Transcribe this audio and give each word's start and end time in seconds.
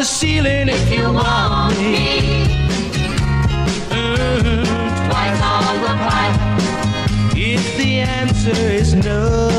The 0.00 0.06
ceiling 0.06 0.70
if 0.70 0.90
you 0.90 1.12
want 1.12 1.78
me. 1.78 2.46
Mm-hmm. 3.90 4.64
Twice 5.10 5.42
on 5.42 5.74
the 5.84 5.94
pipe. 6.08 7.36
If 7.36 7.76
the 7.76 7.98
answer 7.98 8.62
is 8.80 8.94
no. 8.94 9.49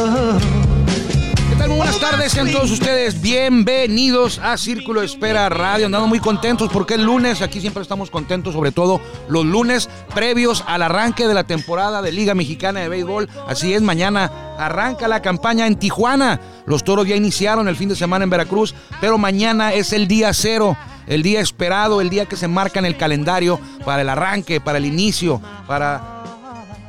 Tardes, 2.02 2.32
sean 2.32 2.52
todos 2.52 2.72
ustedes 2.72 3.22
bienvenidos 3.22 4.40
a 4.40 4.58
Círculo 4.58 5.04
Espera 5.04 5.48
Radio. 5.50 5.86
Andamos 5.86 6.10
muy 6.10 6.20
contentos 6.20 6.68
porque 6.74 6.96
el 6.96 7.04
lunes, 7.04 7.44
aquí 7.44 7.62
siempre 7.62 7.84
estamos 7.84 8.10
contentos, 8.10 8.56
sobre 8.56 8.72
todo 8.72 9.00
los 9.30 9.46
lunes 9.46 9.88
previos 10.16 10.64
al 10.66 10.82
arranque 10.82 11.28
de 11.28 11.36
la 11.36 11.44
temporada 11.44 12.02
de 12.02 12.12
Liga 12.12 12.34
Mexicana 12.34 12.80
de 12.80 12.90
Béisbol. 12.90 13.30
Así 13.48 13.76
es, 13.76 13.84
mañana 13.84 14.32
arranca 14.58 15.08
la 15.08 15.22
campaña 15.22 15.68
en 15.68 15.76
Tijuana. 15.76 16.42
Los 16.66 16.84
toros 16.84 17.08
ya 17.08 17.16
iniciaron 17.16 17.68
el 17.68 17.76
fin 17.76 17.90
de 17.90 17.96
semana 17.96 18.24
en 18.24 18.32
Veracruz, 18.32 18.74
pero 19.00 19.20
mañana 19.20 19.72
es 19.72 19.94
el 19.94 20.08
día 20.08 20.34
cero. 20.34 20.76
El 21.06 21.22
día 21.22 21.40
esperado, 21.40 22.02
el 22.02 22.10
día 22.10 22.26
que 22.26 22.36
se 22.36 22.48
marca 22.48 22.80
en 22.80 22.86
el 22.86 22.98
calendario 22.98 23.60
para 23.86 24.02
el 24.02 24.10
arranque, 24.10 24.60
para 24.60 24.80
el 24.80 24.86
inicio, 24.86 25.40
para 25.68 26.21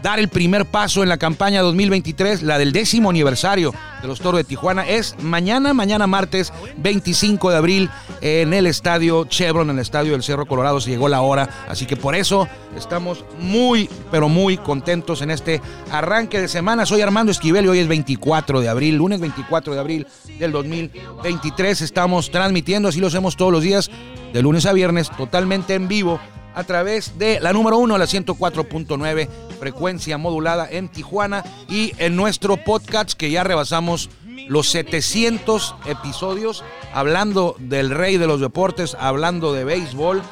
dar 0.03 0.19
el 0.19 0.29
primer 0.29 0.67
paso 0.67 1.03
en 1.03 1.09
la 1.09 1.17
campaña 1.17 1.63
2023, 1.63 2.43
la 2.43 2.59
del 2.59 2.73
décimo 2.73 3.11
aniversario 3.11 3.73
de 4.03 4.09
los 4.09 4.21
Toros 4.21 4.39
de 4.39 4.45
Tijuana, 4.45 4.87
es 4.87 5.15
mañana, 5.21 5.73
mañana 5.75 6.09
martes 6.09 6.53
25 6.77 7.51
de 7.51 7.57
abril 7.57 7.91
en 8.21 8.53
el 8.53 8.67
estadio 8.67 9.25
Chevron, 9.27 9.71
en 9.71 9.77
el 9.77 9.83
estadio 9.83 10.13
del 10.13 10.25
Cerro 10.25 10.47
Colorado, 10.47 10.81
se 10.81 10.91
llegó 10.91 11.09
la 11.09 11.21
hora, 11.21 11.49
así 11.69 11.87
que 11.87 11.97
por 11.97 12.17
eso 12.17 12.49
estamos 12.77 13.25
muy, 13.39 13.89
pero 14.11 14.29
muy 14.29 14.57
contentos 14.57 15.23
en 15.23 15.31
este 15.31 15.63
arranque 15.93 16.41
de 16.41 16.49
semana. 16.49 16.85
Soy 16.85 17.01
Armando 17.01 17.31
Esquivel 17.31 17.65
y 17.67 17.69
hoy 17.69 17.79
es 17.79 17.89
24 17.89 18.61
de 18.61 18.69
abril, 18.69 18.97
lunes 18.97 19.21
24 19.21 19.75
de 19.75 19.81
abril 19.81 20.07
del 20.41 20.51
2023, 20.51 21.81
estamos 21.81 22.33
transmitiendo, 22.33 22.89
así 22.89 22.99
lo 22.99 23.07
hacemos 23.07 23.37
todos 23.37 23.53
los 23.53 23.63
días, 23.63 23.89
de 24.33 24.43
lunes 24.43 24.67
a 24.67 24.73
viernes, 24.73 25.11
totalmente 25.17 25.75
en 25.75 25.87
vivo 25.87 26.19
a 26.55 26.65
través 26.65 27.19
de 27.19 27.41
la 27.41 27.53
número 27.53 27.79
uno, 27.79 27.99
la 27.99 28.05
104.9 28.05 29.29
frecuencia 29.59 30.19
modulada 30.19 30.69
en 30.71 30.89
Tijuana 30.89 31.45
y 31.69 31.93
en 31.99 32.17
nuestro 32.17 32.57
podcast 32.57 33.13
que 33.13 33.31
ya 33.31 33.45
rebasamos 33.45 34.11
los 34.49 34.71
700 34.71 35.75
episodios 35.87 36.65
hablando 36.93 37.57
del 37.59 37.91
rey 37.91 38.17
de 38.17 38.27
los 38.27 38.41
deportes, 38.41 38.97
hablando 38.99 39.53
de 39.53 39.65
béisbol. 39.65 40.23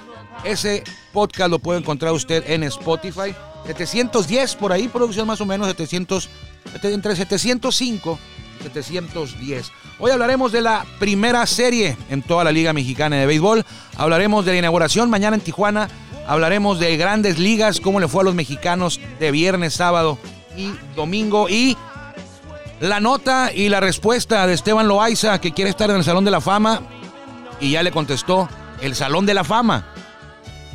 Ese 0.45 0.85
podcast 1.13 1.51
lo 1.51 1.59
puede 1.59 1.81
encontrar 1.81 2.13
usted 2.13 2.45
en 2.51 2.65
Spotify. 2.65 3.35
710 3.67 4.57
por 4.57 4.73
ahí, 4.73 4.89
producción 4.89 5.27
más 5.27 5.41
o 5.41 5.47
menos, 5.47 5.69
700, 5.69 6.29
entre 6.83 7.15
705 7.15 8.19
710. 8.63 9.73
Hoy 9.99 10.11
hablaremos 10.11 10.53
de 10.53 10.61
la 10.61 10.85
primera 10.99 11.47
serie 11.47 11.97
en 12.09 12.23
toda 12.23 12.45
la 12.45 12.53
Liga 12.53 12.73
Mexicana 12.73 13.17
de 13.17 13.27
Béisbol. 13.27 13.65
Hablaremos 13.97 14.45
de 14.45 14.53
la 14.53 14.59
inauguración 14.59 15.11
mañana 15.11 15.37
en 15.37 15.43
Tijuana. 15.43 15.89
Hablaremos 16.27 16.79
de 16.79 16.97
grandes 16.97 17.39
ligas, 17.39 17.81
cómo 17.81 18.01
le 18.01 18.09
fue 18.09 18.23
a 18.23 18.25
los 18.25 18.35
mexicanos 18.35 19.01
de 19.19 19.31
viernes, 19.31 19.75
sábado 19.75 20.19
y 20.57 20.71
domingo. 20.95 21.49
Y 21.49 21.77
la 22.81 23.01
nota 23.01 23.51
y 23.53 23.69
la 23.69 23.81
respuesta 23.81 24.47
de 24.47 24.55
Esteban 24.55 24.89
Loaiza, 24.89 25.41
que 25.41 25.53
quiere 25.53 25.71
estar 25.71 25.91
en 25.91 25.97
el 25.97 26.05
Salón 26.05 26.25
de 26.25 26.31
la 26.31 26.41
Fama. 26.41 26.83
Y 27.61 27.73
ya 27.73 27.83
le 27.83 27.91
contestó, 27.91 28.49
el 28.81 28.95
Salón 28.95 29.27
de 29.27 29.35
la 29.35 29.45
Fama. 29.45 29.87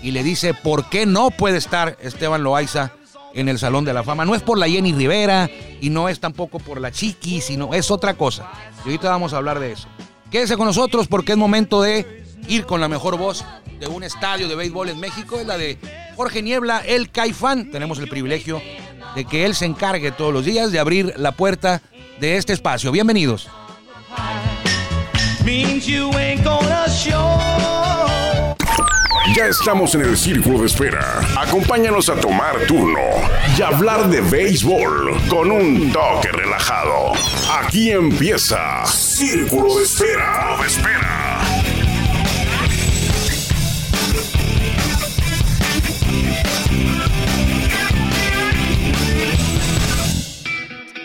Y 0.02 0.12
le 0.12 0.24
dice, 0.24 0.54
¿por 0.54 0.90
qué 0.90 1.06
no 1.06 1.32
puede 1.32 1.58
estar 1.58 1.98
Esteban 2.02 2.44
Loaiza 2.44 2.92
en 3.34 3.50
el 3.50 3.58
Salón 3.58 3.86
de 3.86 3.94
la 3.94 4.04
Fama? 4.04 4.26
No 4.26 4.36
es 4.36 4.44
por 4.44 4.58
la 4.58 4.68
Jenny 4.68 4.94
Rivera 4.94 5.50
y 5.82 5.90
no 5.90 6.10
es 6.10 6.20
tampoco 6.20 6.60
por 6.60 6.80
la 6.80 6.92
Chiqui, 6.92 7.42
sino 7.42 7.74
es 7.74 7.90
otra 7.90 8.14
cosa. 8.14 8.48
Y 8.84 8.90
ahorita 8.90 9.10
vamos 9.10 9.34
a 9.34 9.38
hablar 9.38 9.60
de 9.60 9.72
eso. 9.72 9.88
Quédese 10.30 10.58
con 10.58 10.68
nosotros 10.68 11.08
porque 11.08 11.32
es 11.32 11.38
momento 11.38 11.82
de 11.82 12.24
ir 12.48 12.66
con 12.66 12.82
la 12.82 12.88
mejor 12.88 13.18
voz 13.18 13.44
de 13.80 13.88
un 13.88 14.04
estadio 14.04 14.48
de 14.48 14.56
béisbol 14.56 14.90
en 14.90 15.00
México, 15.00 15.40
es 15.40 15.48
la 15.48 15.58
de 15.58 15.78
Jorge 16.16 16.42
Niebla, 16.42 16.84
el 16.86 17.10
Caifán. 17.12 17.72
Tenemos 17.72 18.00
el 18.00 18.08
privilegio 18.08 18.62
de 19.16 19.26
que 19.26 19.46
él 19.46 19.56
se 19.56 19.66
encargue 19.66 20.12
todos 20.12 20.34
los 20.34 20.46
días 20.46 20.72
de 20.72 20.80
abrir 20.80 21.14
la 21.18 21.32
puerta 21.32 21.82
de 22.20 22.38
este 22.38 22.54
espacio. 22.54 22.92
Bienvenidos. 22.92 23.50
Ya 29.36 29.48
estamos 29.48 29.94
en 29.96 30.02
el 30.02 30.16
círculo 30.18 30.60
de 30.60 30.68
espera. 30.68 31.20
Acompáñanos 31.38 32.10
a 32.10 32.16
tomar 32.16 32.58
turno 32.68 33.02
y 33.58 33.62
hablar 33.62 34.10
de 34.10 34.22
béisbol 34.22 35.22
con 35.28 35.52
un 35.52 35.92
toque 35.92 36.32
relajado. 36.32 37.12
Aquí 37.60 37.92
empieza 37.92 38.86
Círculo 38.86 39.78
de 39.78 39.84
Espera. 39.84 40.58
De 40.62 40.68
espera. 40.68 41.25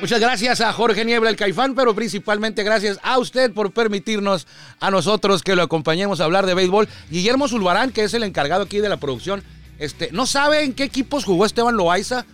Muchas 0.01 0.19
gracias 0.19 0.63
a 0.63 0.73
Jorge 0.73 1.05
Niebla, 1.05 1.29
el 1.29 1.37
Caifán, 1.37 1.75
pero 1.75 1.95
principalmente 1.95 2.63
gracias 2.63 2.99
a 3.03 3.19
usted 3.19 3.53
por 3.53 3.71
permitirnos 3.71 4.47
a 4.81 4.91
nosotros 4.91 5.43
que 5.43 5.55
lo 5.55 5.63
acompañemos 5.63 6.21
a 6.21 6.25
hablar 6.25 6.47
de 6.47 6.55
béisbol. 6.55 6.89
Guillermo 7.11 7.49
Zulbarán, 7.49 7.93
que 7.93 8.05
es 8.05 8.15
el 8.15 8.23
encargado 8.23 8.63
aquí 8.63 8.79
de 8.79 8.89
la 8.89 8.97
producción, 8.97 9.43
este, 9.79 10.09
no 10.11 10.25
sabe 10.25 10.65
en 10.65 10.73
qué 10.73 10.85
equipos 10.85 11.27
jugó 11.27 11.45
Esteban 11.45 11.77
Loaiza, 11.77 12.25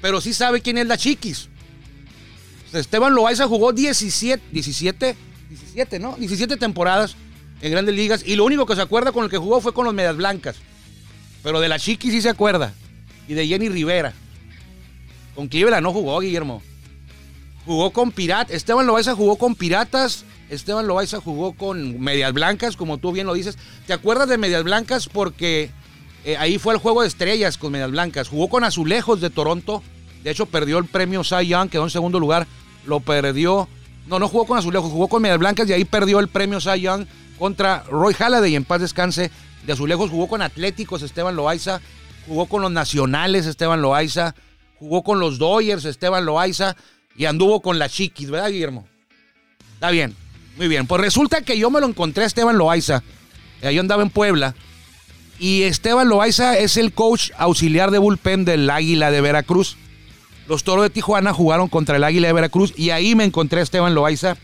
pero 0.00 0.22
sí 0.22 0.32
sabe 0.32 0.62
quién 0.62 0.78
es 0.78 0.86
la 0.86 0.96
Chiquis. 0.96 1.50
Esteban 2.72 3.14
Loaiza 3.14 3.46
jugó 3.46 3.74
17, 3.74 4.42
17, 4.50 5.14
17, 5.50 5.98
¿no? 5.98 6.16
17 6.16 6.56
temporadas 6.56 7.16
en 7.60 7.70
Grandes 7.70 7.94
Ligas 7.94 8.22
y 8.24 8.34
lo 8.34 8.46
único 8.46 8.64
que 8.64 8.76
se 8.76 8.82
acuerda 8.82 9.12
con 9.12 9.24
el 9.24 9.30
que 9.30 9.36
jugó 9.36 9.60
fue 9.60 9.74
con 9.74 9.84
los 9.84 9.92
Medias 9.92 10.16
Blancas. 10.16 10.56
Pero 11.42 11.60
de 11.60 11.68
la 11.68 11.78
Chiquis 11.78 12.12
sí 12.12 12.22
se 12.22 12.30
acuerda. 12.30 12.72
Y 13.28 13.34
de 13.34 13.46
Jenny 13.46 13.68
Rivera. 13.68 14.14
Con 15.34 15.48
Cleveland 15.48 15.82
no 15.82 15.92
jugó, 15.92 16.18
Guillermo. 16.20 16.62
Jugó 17.66 17.90
con 17.90 18.10
Piratas. 18.10 18.54
Esteban 18.54 18.86
Loaiza 18.86 19.14
jugó 19.14 19.36
con 19.36 19.54
Piratas. 19.54 20.24
Esteban 20.48 20.86
Loaiza 20.86 21.20
jugó 21.20 21.52
con 21.52 22.00
Medias 22.00 22.32
Blancas, 22.32 22.76
como 22.76 22.98
tú 22.98 23.12
bien 23.12 23.26
lo 23.26 23.34
dices. 23.34 23.58
¿Te 23.86 23.92
acuerdas 23.92 24.28
de 24.28 24.38
Medias 24.38 24.64
Blancas? 24.64 25.08
Porque 25.08 25.70
eh, 26.24 26.36
ahí 26.36 26.58
fue 26.58 26.74
el 26.74 26.80
juego 26.80 27.02
de 27.02 27.08
estrellas 27.08 27.58
con 27.58 27.72
Medias 27.72 27.90
Blancas. 27.90 28.28
Jugó 28.28 28.48
con 28.48 28.64
Azulejos 28.64 29.20
de 29.20 29.30
Toronto. 29.30 29.82
De 30.24 30.30
hecho, 30.30 30.46
perdió 30.46 30.78
el 30.78 30.86
premio 30.86 31.22
Cy 31.22 31.46
Young, 31.48 31.70
quedó 31.70 31.84
en 31.84 31.90
segundo 31.90 32.18
lugar. 32.18 32.46
Lo 32.86 33.00
perdió. 33.00 33.68
No, 34.06 34.18
no 34.18 34.28
jugó 34.28 34.46
con 34.46 34.58
Azulejos, 34.58 34.90
jugó 34.90 35.08
con 35.08 35.22
Medias 35.22 35.38
Blancas 35.38 35.68
y 35.68 35.72
ahí 35.72 35.84
perdió 35.84 36.18
el 36.18 36.28
premio 36.28 36.60
Cy 36.60 36.80
Young 36.80 37.06
contra 37.38 37.84
Roy 37.90 38.14
Halladay. 38.18 38.56
En 38.56 38.64
paz 38.64 38.80
descanse. 38.80 39.30
De 39.64 39.74
Azulejos 39.74 40.10
jugó 40.10 40.26
con 40.26 40.42
Atléticos 40.42 41.02
Esteban 41.02 41.36
Loaiza. 41.36 41.80
Jugó 42.26 42.46
con 42.46 42.62
los 42.62 42.72
Nacionales 42.72 43.46
Esteban 43.46 43.82
Loaiza. 43.82 44.34
Jugó 44.78 45.02
con 45.02 45.20
los 45.20 45.38
Dodgers 45.38 45.84
Esteban 45.84 46.24
Loaiza 46.24 46.74
y 47.16 47.24
anduvo 47.24 47.60
con 47.60 47.78
la 47.78 47.88
Chiquis, 47.88 48.30
¿verdad, 48.30 48.50
Guillermo? 48.50 48.86
Está 49.74 49.90
bien, 49.90 50.14
muy 50.56 50.68
bien. 50.68 50.86
Pues 50.86 51.00
resulta 51.00 51.42
que 51.42 51.58
yo 51.58 51.70
me 51.70 51.80
lo 51.80 51.86
encontré 51.86 52.24
a 52.24 52.26
Esteban 52.26 52.58
Loaiza. 52.58 53.02
Ahí 53.62 53.78
andaba 53.78 54.02
en 54.02 54.10
Puebla. 54.10 54.54
Y 55.38 55.62
Esteban 55.62 56.08
Loaiza 56.08 56.58
es 56.58 56.76
el 56.76 56.92
coach 56.92 57.30
auxiliar 57.38 57.90
de 57.90 57.98
bullpen 57.98 58.44
del 58.44 58.68
Águila 58.68 59.10
de 59.10 59.20
Veracruz. 59.20 59.76
Los 60.48 60.64
Toros 60.64 60.82
de 60.82 60.90
Tijuana 60.90 61.32
jugaron 61.32 61.68
contra 61.68 61.96
el 61.96 62.04
Águila 62.04 62.26
de 62.28 62.34
Veracruz 62.34 62.74
y 62.76 62.90
ahí 62.90 63.14
me 63.14 63.24
encontré 63.24 63.60
a 63.60 63.62
Esteban 63.62 63.94
Loaiza. 63.94 64.36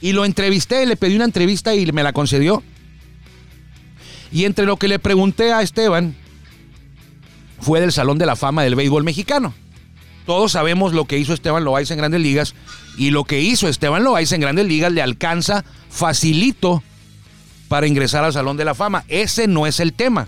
Y 0.00 0.12
lo 0.12 0.24
entrevisté, 0.24 0.84
le 0.84 0.96
pedí 0.96 1.16
una 1.16 1.24
entrevista 1.24 1.74
y 1.74 1.90
me 1.92 2.02
la 2.02 2.12
concedió. 2.12 2.62
Y 4.30 4.44
entre 4.44 4.66
lo 4.66 4.76
que 4.76 4.88
le 4.88 4.98
pregunté 4.98 5.52
a 5.52 5.62
Esteban 5.62 6.14
fue 7.60 7.80
del 7.80 7.92
Salón 7.92 8.18
de 8.18 8.26
la 8.26 8.36
Fama 8.36 8.62
del 8.62 8.74
Béisbol 8.74 9.04
Mexicano. 9.04 9.54
Todos 10.26 10.52
sabemos 10.52 10.92
lo 10.92 11.04
que 11.04 11.18
hizo 11.18 11.32
Esteban 11.32 11.64
Loaiza 11.64 11.94
en 11.94 11.98
Grandes 11.98 12.20
Ligas 12.20 12.54
y 12.98 13.10
lo 13.10 13.24
que 13.24 13.40
hizo 13.40 13.68
Esteban 13.68 14.02
Loaiza 14.02 14.34
en 14.34 14.40
Grandes 14.40 14.66
Ligas 14.66 14.92
le 14.92 15.00
alcanza 15.00 15.64
facilito 15.88 16.82
para 17.68 17.86
ingresar 17.86 18.24
al 18.24 18.32
Salón 18.32 18.56
de 18.56 18.64
la 18.64 18.74
Fama. 18.74 19.04
Ese 19.08 19.46
no 19.46 19.66
es 19.66 19.78
el 19.78 19.92
tema. 19.92 20.26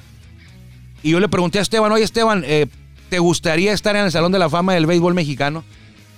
Y 1.03 1.11
yo 1.11 1.21
le 1.21 1.29
pregunté 1.29 1.59
a 1.59 1.63
Esteban, 1.63 1.91
oye 1.91 2.05
Esteban, 2.05 2.45
eh, 2.47 2.67
¿te 3.09 3.19
gustaría 3.19 3.73
estar 3.73 3.97
en 3.97 4.05
el 4.05 4.13
Salón 4.13 4.31
de 4.33 4.39
la 4.39 4.49
Fama 4.49 4.75
del 4.75 4.87
béisbol 4.87 5.15
mexicano? 5.15 5.65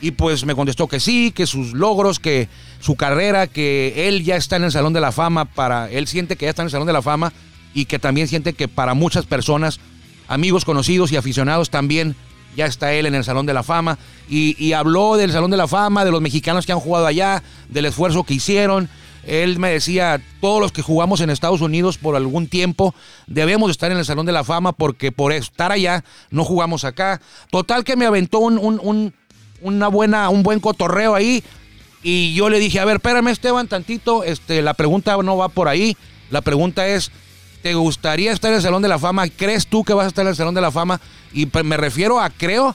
Y 0.03 0.13
pues 0.13 0.45
me 0.45 0.55
contestó 0.55 0.87
que 0.87 1.01
sí, 1.01 1.31
que 1.31 1.47
sus 1.47 1.73
logros, 1.73 2.19
que 2.21 2.49
su 2.81 2.97
carrera, 2.97 3.47
que 3.47 4.09
él 4.09 4.25
ya 4.25 4.37
está 4.37 4.57
en 4.57 4.65
el 4.65 4.73
Salón 4.73 4.93
de 4.93 5.01
la 5.01 5.13
Fama 5.13 5.45
para, 5.47 5.91
él 5.91 6.07
siente 6.07 6.37
que 6.37 6.47
ya 6.47 6.51
está 6.51 6.63
en 6.63 6.67
el 6.67 6.73
Salón 6.73 6.87
de 6.87 6.95
la 6.95 7.03
Fama 7.03 7.33
y 7.75 7.85
que 7.87 7.99
también 7.99 8.29
siente 8.29 8.53
que 8.55 8.69
para 8.69 8.95
muchas 8.95 9.27
personas, 9.27 9.79
amigos 10.27 10.65
conocidos 10.65 11.13
y 11.13 11.17
aficionados 11.17 11.71
también 11.71 12.17
ya 12.57 12.67
está 12.67 12.93
él 12.93 13.07
en 13.07 13.15
el 13.15 13.25
Salón 13.25 13.47
de 13.47 13.55
la 13.55 13.63
Fama. 13.63 13.99
Y, 14.29 14.73
habló 14.73 15.17
del 15.17 15.33
Salón 15.33 15.51
de 15.51 15.57
la 15.57 15.67
Fama, 15.69 16.05
de 16.05 16.11
los 16.11 16.21
mexicanos 16.21 16.67
que 16.67 16.73
han 16.73 16.81
jugado 16.81 17.07
allá, 17.07 17.43
del 17.69 17.87
esfuerzo 17.87 18.25
que 18.25 18.35
hicieron. 18.35 18.89
Él 19.27 19.59
me 19.59 19.71
decía, 19.71 20.21
todos 20.41 20.61
los 20.61 20.73
que 20.73 20.81
jugamos 20.83 21.21
en 21.21 21.29
Estados 21.31 21.61
Unidos 21.61 21.99
por 21.99 22.17
algún 22.17 22.47
tiempo 22.47 22.95
debemos 23.27 23.71
estar 23.71 23.93
en 23.93 23.99
el 23.99 24.05
Salón 24.05 24.25
de 24.25 24.33
la 24.33 24.45
Fama 24.45 24.73
porque 24.73 25.13
por 25.13 25.33
estar 25.33 25.73
allá 25.73 26.05
no 26.31 26.45
jugamos 26.45 26.85
acá. 26.85 27.21
Total 27.51 27.85
que 27.85 27.97
me 27.97 28.07
aventó 28.07 28.39
un- 28.39 29.13
una 29.63 29.89
buena, 29.89 30.29
un 30.31 30.43
buen 30.43 30.59
cotorreo 30.61 31.15
ahí. 31.15 31.45
Y 32.03 32.33
yo 32.35 32.49
le 32.49 32.59
dije, 32.59 32.81
a 32.81 32.87
ver, 32.87 32.97
espérame 32.97 33.29
Esteban 33.29 33.69
tantito, 33.69 34.25
este, 34.25 34.63
la 34.63 34.73
pregunta 34.73 35.19
no 35.23 35.37
va 35.37 35.49
por 35.51 35.69
ahí. 35.69 35.97
La 36.31 36.41
pregunta 36.41 36.87
es, 36.89 37.11
¿te 37.63 37.75
gustaría 37.75 38.33
estar 38.33 38.51
en 38.51 38.57
el 38.57 38.63
Salón 38.63 38.83
de 38.83 38.89
la 38.89 38.99
Fama? 38.99 39.29
¿Crees 39.29 39.67
tú 39.67 39.85
que 39.85 39.95
vas 39.95 40.07
a 40.07 40.09
estar 40.09 40.25
en 40.25 40.31
el 40.31 40.37
Salón 40.37 40.55
de 40.55 40.61
la 40.61 40.71
Fama? 40.71 41.01
Y 41.33 41.47
me 41.65 41.77
refiero 41.77 42.21
a 42.21 42.31
creo 42.31 42.75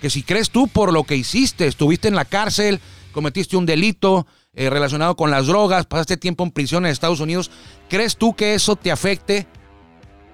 que 0.00 0.10
si 0.10 0.22
crees 0.22 0.50
tú 0.50 0.68
por 0.68 0.92
lo 0.92 1.04
que 1.04 1.16
hiciste, 1.16 1.66
estuviste 1.66 2.08
en 2.08 2.14
la 2.14 2.24
cárcel, 2.24 2.80
cometiste 3.12 3.56
un 3.56 3.66
delito 3.66 4.26
eh, 4.54 4.70
relacionado 4.70 5.16
con 5.16 5.30
las 5.30 5.46
drogas, 5.46 5.86
pasaste 5.86 6.16
tiempo 6.16 6.44
en 6.44 6.50
prisión 6.50 6.84
en 6.84 6.92
Estados 6.92 7.20
Unidos, 7.20 7.50
¿crees 7.88 8.16
tú 8.16 8.34
que 8.34 8.54
eso 8.54 8.76
te 8.76 8.90
afecte 8.90 9.46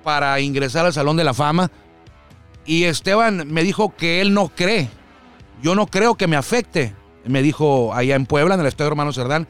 para 0.04 0.38
ingresar 0.40 0.86
al 0.86 0.92
Salón 0.92 1.16
de 1.16 1.24
la 1.24 1.34
Fama? 1.34 1.70
Y 2.64 2.84
Esteban 2.84 3.48
me 3.48 3.62
dijo 3.62 3.94
que 3.96 4.20
él 4.20 4.34
no 4.34 4.48
cree. 4.48 4.88
Yo 5.62 5.74
no 5.74 5.86
creo 5.86 6.16
que 6.16 6.26
me 6.26 6.36
afecte, 6.36 6.94
me 7.24 7.42
dijo 7.42 7.94
allá 7.94 8.14
en 8.16 8.26
Puebla, 8.26 8.54
en 8.54 8.60
el 8.60 8.66
Estadio 8.66 8.88
Hermano 8.88 9.12
Cerdán. 9.12 9.48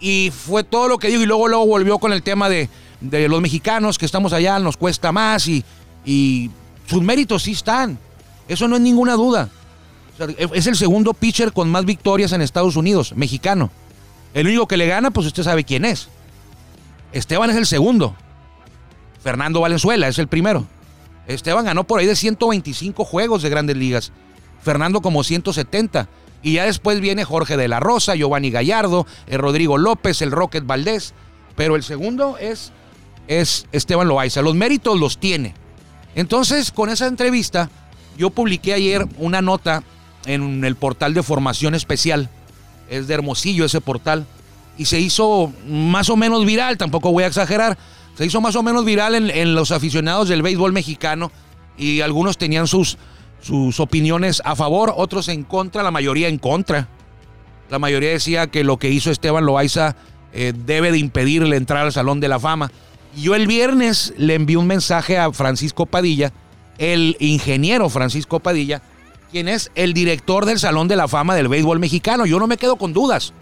Y 0.00 0.30
fue 0.30 0.64
todo 0.64 0.88
lo 0.88 0.98
que 0.98 1.08
dijo 1.08 1.22
y 1.22 1.26
luego, 1.26 1.48
luego 1.48 1.66
volvió 1.66 1.98
con 1.98 2.12
el 2.12 2.22
tema 2.22 2.48
de, 2.48 2.68
de 3.00 3.28
los 3.28 3.40
mexicanos 3.40 3.98
que 3.98 4.06
estamos 4.06 4.32
allá, 4.32 4.58
nos 4.58 4.76
cuesta 4.76 5.12
más 5.12 5.46
y, 5.48 5.64
y 6.04 6.50
sus 6.86 7.02
méritos 7.02 7.42
sí 7.44 7.52
están. 7.52 7.98
Eso 8.48 8.68
no 8.68 8.76
es 8.76 8.82
ninguna 8.82 9.14
duda. 9.14 9.48
Es 10.38 10.66
el 10.66 10.76
segundo 10.76 11.14
pitcher 11.14 11.52
con 11.52 11.70
más 11.70 11.84
victorias 11.84 12.32
en 12.32 12.42
Estados 12.42 12.76
Unidos, 12.76 13.14
mexicano. 13.16 13.70
El 14.34 14.46
único 14.46 14.68
que 14.68 14.76
le 14.76 14.86
gana, 14.86 15.10
pues 15.10 15.26
usted 15.26 15.42
sabe 15.42 15.64
quién 15.64 15.84
es. 15.84 16.08
Esteban 17.12 17.50
es 17.50 17.56
el 17.56 17.66
segundo. 17.66 18.14
Fernando 19.22 19.60
Valenzuela 19.60 20.08
es 20.08 20.18
el 20.18 20.28
primero. 20.28 20.66
Esteban 21.26 21.64
ganó 21.64 21.84
por 21.84 22.00
ahí 22.00 22.06
de 22.06 22.16
125 22.16 23.04
juegos 23.04 23.42
de 23.42 23.50
grandes 23.50 23.76
ligas. 23.76 24.12
Fernando 24.62 25.00
como 25.00 25.24
170. 25.24 26.08
Y 26.42 26.54
ya 26.54 26.64
después 26.64 27.00
viene 27.00 27.24
Jorge 27.24 27.56
de 27.56 27.68
la 27.68 27.80
Rosa, 27.80 28.14
Giovanni 28.14 28.50
Gallardo, 28.50 29.06
el 29.26 29.38
Rodrigo 29.38 29.78
López, 29.78 30.22
el 30.22 30.30
Rocket 30.30 30.66
Valdés. 30.66 31.14
Pero 31.56 31.76
el 31.76 31.82
segundo 31.82 32.38
es, 32.38 32.72
es 33.28 33.66
Esteban 33.72 34.08
Loaiza. 34.08 34.42
Los 34.42 34.54
méritos 34.54 34.98
los 34.98 35.18
tiene. 35.18 35.54
Entonces, 36.14 36.70
con 36.72 36.90
esa 36.90 37.06
entrevista, 37.06 37.70
yo 38.16 38.30
publiqué 38.30 38.74
ayer 38.74 39.06
una 39.18 39.40
nota 39.40 39.82
en 40.26 40.64
el 40.64 40.76
portal 40.76 41.14
de 41.14 41.22
formación 41.22 41.74
especial. 41.74 42.28
Es 42.88 43.06
de 43.06 43.14
Hermosillo 43.14 43.64
ese 43.64 43.80
portal. 43.80 44.26
Y 44.76 44.86
se 44.86 44.98
hizo 44.98 45.52
más 45.68 46.10
o 46.10 46.16
menos 46.16 46.44
viral, 46.44 46.78
tampoco 46.78 47.12
voy 47.12 47.24
a 47.24 47.28
exagerar. 47.28 47.78
Se 48.16 48.26
hizo 48.26 48.40
más 48.40 48.56
o 48.56 48.62
menos 48.62 48.84
viral 48.84 49.14
en, 49.14 49.30
en 49.30 49.54
los 49.54 49.70
aficionados 49.70 50.28
del 50.28 50.42
béisbol 50.42 50.72
mexicano. 50.72 51.30
Y 51.78 52.00
algunos 52.00 52.36
tenían 52.36 52.66
sus, 52.66 52.98
sus 53.40 53.80
opiniones 53.80 54.42
a 54.44 54.56
favor, 54.56 54.92
otros 54.96 55.28
en 55.28 55.44
contra, 55.44 55.82
la 55.82 55.90
mayoría 55.90 56.28
en 56.28 56.38
contra. 56.38 56.88
La 57.70 57.78
mayoría 57.78 58.10
decía 58.10 58.48
que 58.48 58.64
lo 58.64 58.78
que 58.78 58.90
hizo 58.90 59.10
Esteban 59.10 59.46
Loaiza 59.46 59.96
eh, 60.32 60.52
debe 60.54 60.92
de 60.92 60.98
impedirle 60.98 61.56
entrar 61.56 61.84
al 61.84 61.92
Salón 61.92 62.20
de 62.20 62.28
la 62.28 62.38
Fama. 62.40 62.70
Yo 63.16 63.34
el 63.34 63.46
viernes 63.46 64.14
le 64.16 64.34
envié 64.34 64.56
un 64.56 64.66
mensaje 64.66 65.18
a 65.18 65.32
Francisco 65.32 65.86
Padilla, 65.86 66.32
el 66.78 67.16
ingeniero 67.18 67.88
Francisco 67.88 68.40
Padilla, 68.40 68.82
quien 69.30 69.48
es 69.48 69.70
el 69.74 69.94
director 69.94 70.46
del 70.46 70.58
Salón 70.58 70.88
de 70.88 70.96
la 70.96 71.08
Fama 71.08 71.34
del 71.34 71.48
béisbol 71.48 71.78
mexicano. 71.78 72.26
Yo 72.26 72.38
no 72.38 72.46
me 72.46 72.56
quedo 72.56 72.76
con 72.76 72.92
dudas. 72.92 73.32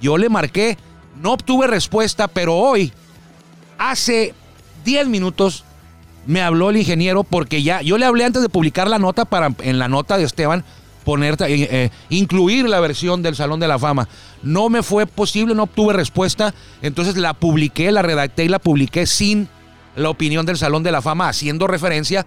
Yo 0.00 0.18
le 0.18 0.28
marqué, 0.28 0.78
no 1.20 1.32
obtuve 1.32 1.66
respuesta, 1.66 2.28
pero 2.28 2.56
hoy, 2.56 2.92
hace 3.78 4.34
10 4.84 5.08
minutos, 5.08 5.64
me 6.26 6.40
habló 6.40 6.70
el 6.70 6.78
ingeniero 6.78 7.24
porque 7.24 7.62
ya, 7.62 7.82
yo 7.82 7.98
le 7.98 8.06
hablé 8.06 8.24
antes 8.24 8.42
de 8.42 8.48
publicar 8.48 8.88
la 8.88 8.98
nota 8.98 9.24
para 9.24 9.54
en 9.60 9.78
la 9.78 9.88
nota 9.88 10.16
de 10.16 10.24
Esteban 10.24 10.64
poner, 11.04 11.34
eh, 11.42 11.68
eh, 11.70 11.90
incluir 12.08 12.68
la 12.68 12.80
versión 12.80 13.22
del 13.22 13.36
Salón 13.36 13.60
de 13.60 13.68
la 13.68 13.78
Fama. 13.78 14.08
No 14.42 14.68
me 14.68 14.82
fue 14.82 15.06
posible, 15.06 15.54
no 15.54 15.64
obtuve 15.64 15.92
respuesta, 15.92 16.54
entonces 16.82 17.16
la 17.16 17.34
publiqué, 17.34 17.92
la 17.92 18.02
redacté 18.02 18.44
y 18.44 18.48
la 18.48 18.58
publiqué 18.58 19.06
sin 19.06 19.48
la 19.96 20.10
opinión 20.10 20.46
del 20.46 20.56
Salón 20.56 20.82
de 20.82 20.92
la 20.92 21.02
Fama, 21.02 21.28
haciendo 21.28 21.66
referencia 21.66 22.26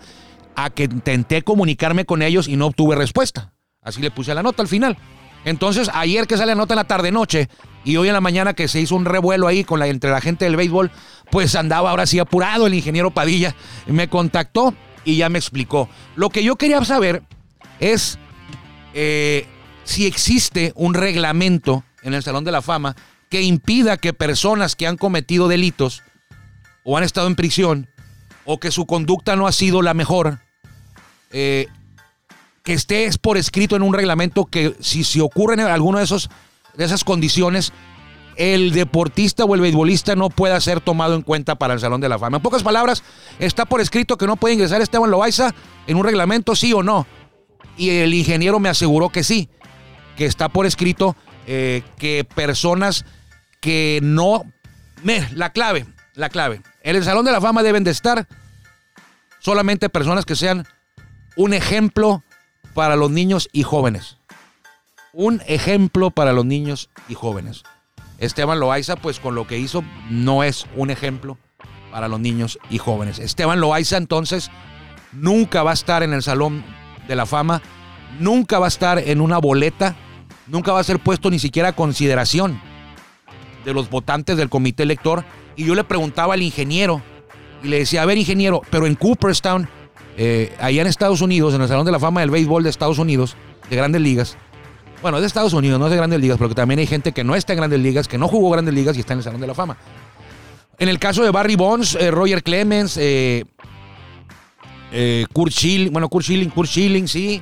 a 0.56 0.70
que 0.70 0.84
intenté 0.84 1.42
comunicarme 1.44 2.06
con 2.06 2.22
ellos 2.22 2.48
y 2.48 2.56
no 2.56 2.68
obtuve 2.68 2.96
respuesta. 2.96 3.54
Así 3.84 4.02
le 4.02 4.12
puse 4.12 4.34
la 4.34 4.44
nota 4.44 4.62
al 4.62 4.68
final. 4.68 4.98
Entonces, 5.46 5.90
ayer 5.94 6.28
que 6.28 6.36
sale 6.36 6.52
la 6.52 6.56
nota 6.56 6.74
en 6.74 6.78
la 6.78 6.84
tarde-noche 6.84 7.48
y 7.86 7.96
hoy 7.96 8.08
en 8.08 8.14
la 8.14 8.22
mañana 8.22 8.54
que 8.54 8.68
se 8.68 8.82
hizo 8.82 8.96
un 8.96 9.06
revuelo 9.06 9.48
ahí 9.48 9.64
con 9.64 9.80
la, 9.80 9.88
entre 9.88 10.12
la 10.12 10.20
gente 10.20 10.46
del 10.46 10.58
béisbol, 10.58 10.92
pues 11.32 11.56
andaba 11.56 11.92
ahora 11.92 12.06
sí 12.06 12.20
apurado 12.20 12.68
el 12.68 12.74
ingeniero 12.74 13.12
Padilla. 13.12 13.56
Me 13.86 14.10
contactó 14.10 14.74
y 15.06 15.16
ya 15.16 15.30
me 15.30 15.40
explicó. 15.40 15.88
Lo 16.16 16.30
que 16.30 16.44
yo 16.44 16.58
quería 16.58 16.84
saber 16.84 17.24
es 17.80 18.20
eh, 19.00 19.46
si 19.84 20.08
existe 20.08 20.74
un 20.76 20.96
reglamento 20.96 21.84
en 22.02 22.16
el 22.16 22.24
Salón 22.24 22.44
de 22.44 22.52
la 22.52 22.64
Fama 22.64 22.96
que 23.30 23.44
impida 23.44 23.98
que 23.98 24.12
personas 24.12 24.76
que 24.76 24.88
han 24.88 24.98
cometido 24.98 25.48
delitos 25.48 26.02
o 26.84 26.98
han 26.98 27.04
estado 27.04 27.28
en 27.28 27.36
prisión 27.36 27.88
o 28.44 28.60
que 28.60 28.72
su 28.72 28.88
conducta 28.88 29.36
no 29.36 29.46
ha 29.46 29.52
sido 29.52 29.84
la 29.84 29.94
mejor, 29.94 30.40
eh, 31.30 31.68
que 32.64 32.74
esté 32.74 33.08
por 33.22 33.38
escrito 33.38 33.76
en 33.76 33.84
un 33.84 33.94
reglamento 33.94 34.46
que 34.46 34.76
si 34.80 35.04
se 35.04 35.22
ocurren 35.22 35.60
alguna 35.60 36.00
de, 36.00 36.06
esos, 36.06 36.32
de 36.76 36.86
esas 36.86 37.04
condiciones, 37.04 37.74
el 38.36 38.72
deportista 38.72 39.46
o 39.46 39.54
el 39.54 39.62
beisbolista 39.62 40.16
no 40.16 40.32
pueda 40.32 40.60
ser 40.60 40.82
tomado 40.82 41.14
en 41.14 41.22
cuenta 41.22 41.54
para 41.54 41.76
el 41.76 41.80
Salón 41.80 42.02
de 42.02 42.10
la 42.10 42.18
Fama. 42.18 42.38
En 42.38 42.44
pocas 42.44 42.64
palabras, 42.64 43.04
está 43.38 43.66
por 43.66 43.80
escrito 43.80 44.18
que 44.18 44.26
no 44.26 44.38
puede 44.38 44.56
ingresar 44.56 44.82
Esteban 44.82 45.12
Loaiza 45.12 45.54
en 45.86 45.98
un 45.98 46.04
reglamento, 46.04 46.56
sí 46.56 46.74
o 46.74 46.82
no. 46.82 47.06
Y 47.78 47.90
el 47.90 48.14
ingeniero 48.14 48.60
me 48.60 48.70
aseguró 48.70 49.10
que 49.10 49.24
sí, 49.24 49.50
que 50.16 50.26
está 50.26 50.50
por 50.50 50.66
escrito 50.66 51.16
eh, 51.46 51.84
que 51.98 52.26
personas 52.26 53.06
que 53.62 54.00
no... 54.02 54.44
Me, 55.04 55.28
la 55.34 55.52
clave, 55.52 55.86
la 56.16 56.30
clave. 56.30 56.62
En 56.82 56.96
el 56.96 57.04
Salón 57.04 57.26
de 57.26 57.32
la 57.32 57.40
Fama 57.40 57.62
deben 57.64 57.84
de 57.84 57.92
estar 57.92 58.28
solamente 59.40 59.90
personas 59.90 60.26
que 60.26 60.36
sean 60.36 60.68
un 61.36 61.54
ejemplo 61.54 62.24
para 62.74 62.96
los 62.96 63.12
niños 63.12 63.48
y 63.54 63.64
jóvenes. 63.64 64.18
Un 65.14 65.42
ejemplo 65.48 66.12
para 66.12 66.34
los 66.34 66.46
niños 66.46 66.90
y 67.08 67.14
jóvenes. 67.14 67.64
Esteban 68.18 68.60
Loaiza, 68.60 68.96
pues 68.96 69.20
con 69.20 69.36
lo 69.36 69.48
que 69.48 69.60
hizo, 69.60 69.84
no 70.10 70.44
es 70.44 70.66
un 70.76 70.90
ejemplo 70.90 71.38
para 71.92 72.08
los 72.08 72.20
niños 72.20 72.60
y 72.70 72.80
jóvenes. 72.80 73.20
Esteban 73.20 73.60
Loaiza, 73.60 73.98
entonces, 73.98 74.52
nunca 75.12 75.64
va 75.64 75.72
a 75.72 75.76
estar 75.76 76.04
en 76.04 76.14
el 76.14 76.24
Salón 76.24 76.64
de 77.08 77.16
la 77.16 77.26
Fama, 77.26 77.62
nunca 78.20 78.60
va 78.60 78.66
a 78.66 78.70
estar 78.70 79.00
en 79.00 79.22
una 79.22 79.38
boleta, 79.38 79.96
nunca 80.48 80.72
va 80.72 80.80
a 80.80 80.84
ser 80.84 81.00
puesto 81.00 81.30
ni 81.30 81.40
siquiera 81.40 81.70
a 81.70 81.74
consideración 81.74 82.60
de 83.66 83.74
los 83.74 83.90
votantes 83.90 84.38
del 84.38 84.50
comité 84.50 84.84
elector. 84.84 85.24
Y 85.56 85.66
yo 85.66 85.76
le 85.76 85.84
preguntaba 85.84 86.36
al 86.36 86.42
ingeniero, 86.42 87.02
y 87.64 87.68
le 87.68 87.80
decía, 87.80 88.04
a 88.04 88.06
ver, 88.06 88.18
ingeniero, 88.18 88.62
pero 88.70 88.86
en 88.86 88.96
Cooperstown, 88.96 89.68
eh, 90.18 90.56
allá 90.60 90.82
en 90.82 90.88
Estados 90.88 91.22
Unidos, 91.22 91.54
en 91.54 91.62
el 91.62 91.68
Salón 91.68 91.86
de 91.86 91.92
la 91.92 92.00
Fama 92.00 92.22
del 92.22 92.30
Béisbol 92.30 92.64
de 92.64 92.70
Estados 92.70 93.00
Unidos, 93.00 93.36
de 93.70 93.76
grandes 93.76 94.02
ligas, 94.02 94.38
bueno, 95.02 95.20
de 95.20 95.28
Estados 95.28 95.54
Unidos, 95.54 95.80
no 95.80 95.86
es 95.86 95.92
de 95.92 95.98
grandes 95.98 96.20
ligas, 96.20 96.38
porque 96.38 96.56
también 96.56 96.80
hay 96.80 96.88
gente 96.88 97.12
que 97.12 97.24
no 97.24 97.36
está 97.36 97.54
en 97.54 97.58
grandes 97.58 97.80
ligas, 97.80 98.08
que 98.08 98.18
no 98.18 98.28
jugó 98.28 98.50
grandes 98.50 98.74
ligas 98.74 98.98
y 98.98 99.02
está 99.02 99.14
en 99.14 99.20
el 99.20 99.24
Salón 99.24 99.42
de 99.42 99.48
la 99.48 99.54
Fama. 99.54 99.78
En 100.80 100.90
el 100.90 101.00
caso 101.00 101.24
de 101.24 101.32
Barry 101.32 101.56
Bonds, 101.56 101.96
eh, 101.96 102.12
Roger 102.12 102.44
Clemens, 102.44 102.98
eh, 102.98 103.46
eh, 104.92 105.26
Kurt 105.34 105.52
Schilling, 105.52 105.92
bueno, 105.92 106.10
Kurt 106.10 106.26
Schilling, 106.26 106.50
Kurt 106.50 106.70
Schilling, 106.70 107.08
sí, 107.08 107.42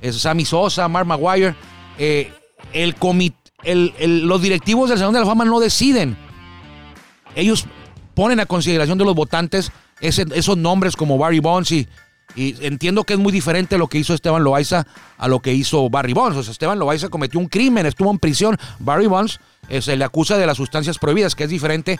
es 0.00 0.16
Sammy 0.16 0.44
Sosa, 0.44 0.88
Mark 0.88 1.06
Maguire, 1.06 1.54
eh, 1.98 2.32
el 2.72 2.94
comité, 2.94 3.36
el, 3.64 4.26
los 4.26 4.42
directivos 4.42 4.88
del 4.88 4.98
Salón 4.98 5.14
de 5.14 5.20
la 5.20 5.26
Fama 5.26 5.44
no 5.44 5.58
deciden. 5.60 6.16
Ellos 7.34 7.66
ponen 8.14 8.40
a 8.40 8.46
consideración 8.46 8.98
de 8.98 9.04
los 9.04 9.14
votantes 9.14 9.72
esos 10.00 10.56
nombres 10.56 10.94
como 10.94 11.18
Barry 11.18 11.40
Bonds 11.40 11.72
y, 11.72 11.88
entiendo 12.36 13.04
que 13.04 13.14
es 13.14 13.18
muy 13.18 13.32
diferente 13.32 13.78
lo 13.78 13.88
que 13.88 13.98
hizo 13.98 14.12
Esteban 14.12 14.44
Loaiza 14.44 14.86
a 15.16 15.26
lo 15.26 15.40
que 15.40 15.54
hizo 15.54 15.88
Barry 15.88 16.12
Bonds. 16.12 16.36
O 16.36 16.42
sea, 16.42 16.52
Esteban 16.52 16.78
Loaiza 16.78 17.08
cometió 17.08 17.40
un 17.40 17.46
crimen, 17.46 17.86
estuvo 17.86 18.10
en 18.10 18.18
prisión. 18.18 18.58
Barry 18.78 19.06
Bonds 19.06 19.40
eh, 19.68 19.80
se 19.80 19.96
le 19.96 20.04
acusa 20.04 20.36
de 20.36 20.46
las 20.46 20.58
sustancias 20.58 20.98
prohibidas, 20.98 21.34
que 21.34 21.44
es 21.44 21.50
diferente. 21.50 21.98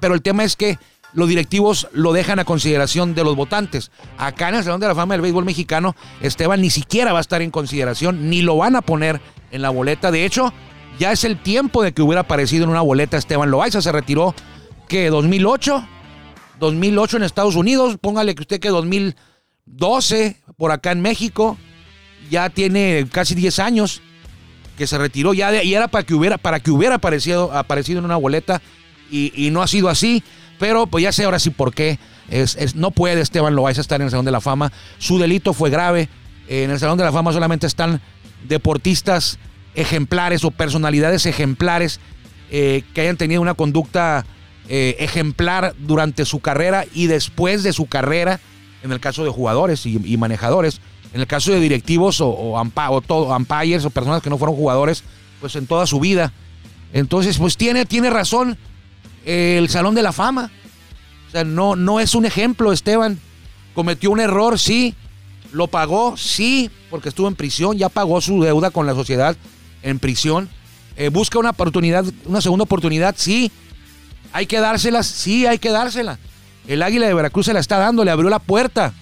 Pero 0.00 0.14
el 0.14 0.22
tema 0.22 0.44
es 0.44 0.56
que 0.56 0.78
los 1.16 1.28
directivos 1.28 1.88
lo 1.92 2.12
dejan 2.12 2.38
a 2.38 2.44
consideración 2.44 3.14
de 3.14 3.24
los 3.24 3.34
votantes. 3.34 3.90
Acá 4.18 4.50
en 4.50 4.56
el 4.56 4.64
Salón 4.64 4.80
de 4.80 4.86
la 4.86 4.94
Fama 4.94 5.14
del 5.14 5.22
Béisbol 5.22 5.46
Mexicano, 5.46 5.96
Esteban 6.20 6.60
ni 6.60 6.68
siquiera 6.68 7.12
va 7.12 7.18
a 7.18 7.22
estar 7.22 7.40
en 7.40 7.50
consideración, 7.50 8.28
ni 8.28 8.42
lo 8.42 8.58
van 8.58 8.76
a 8.76 8.82
poner 8.82 9.20
en 9.50 9.62
la 9.62 9.70
boleta. 9.70 10.10
De 10.10 10.26
hecho, 10.26 10.52
ya 10.98 11.12
es 11.12 11.24
el 11.24 11.42
tiempo 11.42 11.82
de 11.82 11.92
que 11.92 12.02
hubiera 12.02 12.20
aparecido 12.20 12.64
en 12.64 12.70
una 12.70 12.82
boleta 12.82 13.16
Esteban 13.16 13.50
Loaiza. 13.50 13.80
Se 13.80 13.92
retiró, 13.92 14.34
que 14.88 15.08
2008, 15.08 15.88
2008 16.60 17.16
en 17.16 17.22
Estados 17.22 17.56
Unidos, 17.56 17.96
póngale 17.98 18.34
que 18.34 18.42
usted 18.42 18.60
que 18.60 18.68
2012 18.68 20.36
por 20.58 20.70
acá 20.70 20.92
en 20.92 21.00
México, 21.00 21.56
ya 22.30 22.50
tiene 22.50 23.06
casi 23.10 23.34
10 23.34 23.58
años 23.58 24.02
que 24.76 24.86
se 24.86 24.98
retiró 24.98 25.32
ya 25.32 25.62
y 25.62 25.74
era 25.74 25.88
para 25.88 26.04
que 26.04 26.12
hubiera 26.12 26.36
para 26.36 26.60
que 26.60 26.70
hubiera 26.70 26.96
aparecido 26.96 27.52
aparecido 27.52 28.00
en 28.00 28.04
una 28.04 28.16
boleta 28.16 28.60
y, 29.10 29.50
no 29.50 29.62
ha 29.62 29.66
sido 29.66 29.88
así 29.88 30.22
pero 30.58 30.86
pues 30.86 31.02
ya 31.02 31.12
sé 31.12 31.24
ahora 31.24 31.38
sí 31.38 31.50
por 31.50 31.74
qué. 31.74 31.98
Es, 32.28 32.74
no 32.74 32.90
puede 32.90 33.20
Esteban 33.20 33.54
Loaiza 33.54 33.80
estar 33.80 34.00
en 34.00 34.06
el 34.06 34.10
Salón 34.10 34.24
de 34.24 34.32
la 34.32 34.40
Fama. 34.40 34.72
Su 34.98 35.18
delito 35.18 35.52
fue 35.52 35.70
grave. 35.70 36.08
En 36.48 36.70
el 36.70 36.78
Salón 36.78 36.98
de 36.98 37.04
la 37.04 37.12
Fama 37.12 37.32
solamente 37.32 37.66
están 37.66 38.00
deportistas 38.48 39.38
ejemplares 39.74 40.44
o 40.44 40.50
personalidades 40.50 41.26
ejemplares 41.26 42.00
eh, 42.50 42.82
que 42.94 43.02
hayan 43.02 43.16
tenido 43.16 43.42
una 43.42 43.54
conducta 43.54 44.24
eh, 44.68 44.96
ejemplar 44.98 45.74
durante 45.78 46.24
su 46.24 46.40
carrera 46.40 46.84
y 46.94 47.06
después 47.06 47.62
de 47.62 47.72
su 47.72 47.86
carrera, 47.86 48.40
en 48.82 48.92
el 48.92 49.00
caso 49.00 49.24
de 49.24 49.30
jugadores 49.30 49.84
y, 49.86 50.16
manejadores, 50.16 50.80
en 51.12 51.20
el 51.20 51.26
caso 51.26 51.52
de 51.52 51.60
directivos 51.60 52.20
o, 52.20 52.28
o, 52.28 52.60
o 52.60 53.00
todo, 53.00 53.36
umpires 53.36 53.84
o 53.84 53.90
personas 53.90 54.22
que 54.22 54.30
no 54.30 54.38
fueron 54.38 54.56
jugadores, 54.56 55.04
pues 55.40 55.54
en 55.56 55.66
toda 55.66 55.86
su 55.86 56.00
vida. 56.00 56.32
Entonces, 56.92 57.38
pues 57.38 57.56
tiene, 57.56 57.84
tiene 57.84 58.10
razón 58.10 58.56
el 59.26 59.68
Salón 59.68 59.94
de 59.94 60.02
la 60.02 60.12
Fama. 60.12 60.50
O 61.28 61.30
sea, 61.32 61.44
no, 61.44 61.76
no 61.76 62.00
es 62.00 62.14
un 62.14 62.24
ejemplo, 62.24 62.72
Esteban. 62.72 63.18
Cometió 63.74 64.10
un 64.10 64.20
error, 64.20 64.58
sí. 64.58 64.94
Lo 65.52 65.66
pagó, 65.66 66.16
sí, 66.16 66.70
porque 66.90 67.10
estuvo 67.10 67.28
en 67.28 67.34
prisión, 67.34 67.76
ya 67.76 67.88
pagó 67.88 68.20
su 68.20 68.42
deuda 68.42 68.70
con 68.70 68.86
la 68.86 68.94
sociedad 68.94 69.36
en 69.82 69.98
prisión. 69.98 70.48
Eh, 70.96 71.08
busca 71.08 71.38
una 71.38 71.50
oportunidad, 71.50 72.04
una 72.24 72.40
segunda 72.40 72.64
oportunidad, 72.64 73.14
sí. 73.18 73.50
Hay 74.32 74.46
que 74.46 74.60
dárselas, 74.60 75.06
sí, 75.06 75.46
hay 75.46 75.58
que 75.58 75.70
dársela. 75.70 76.18
El 76.66 76.82
Águila 76.82 77.06
de 77.06 77.14
Veracruz 77.14 77.46
se 77.46 77.52
la 77.52 77.60
está 77.60 77.78
dando, 77.78 78.04
le 78.04 78.10
abrió 78.10 78.30
la 78.30 78.38
puerta 78.38 78.92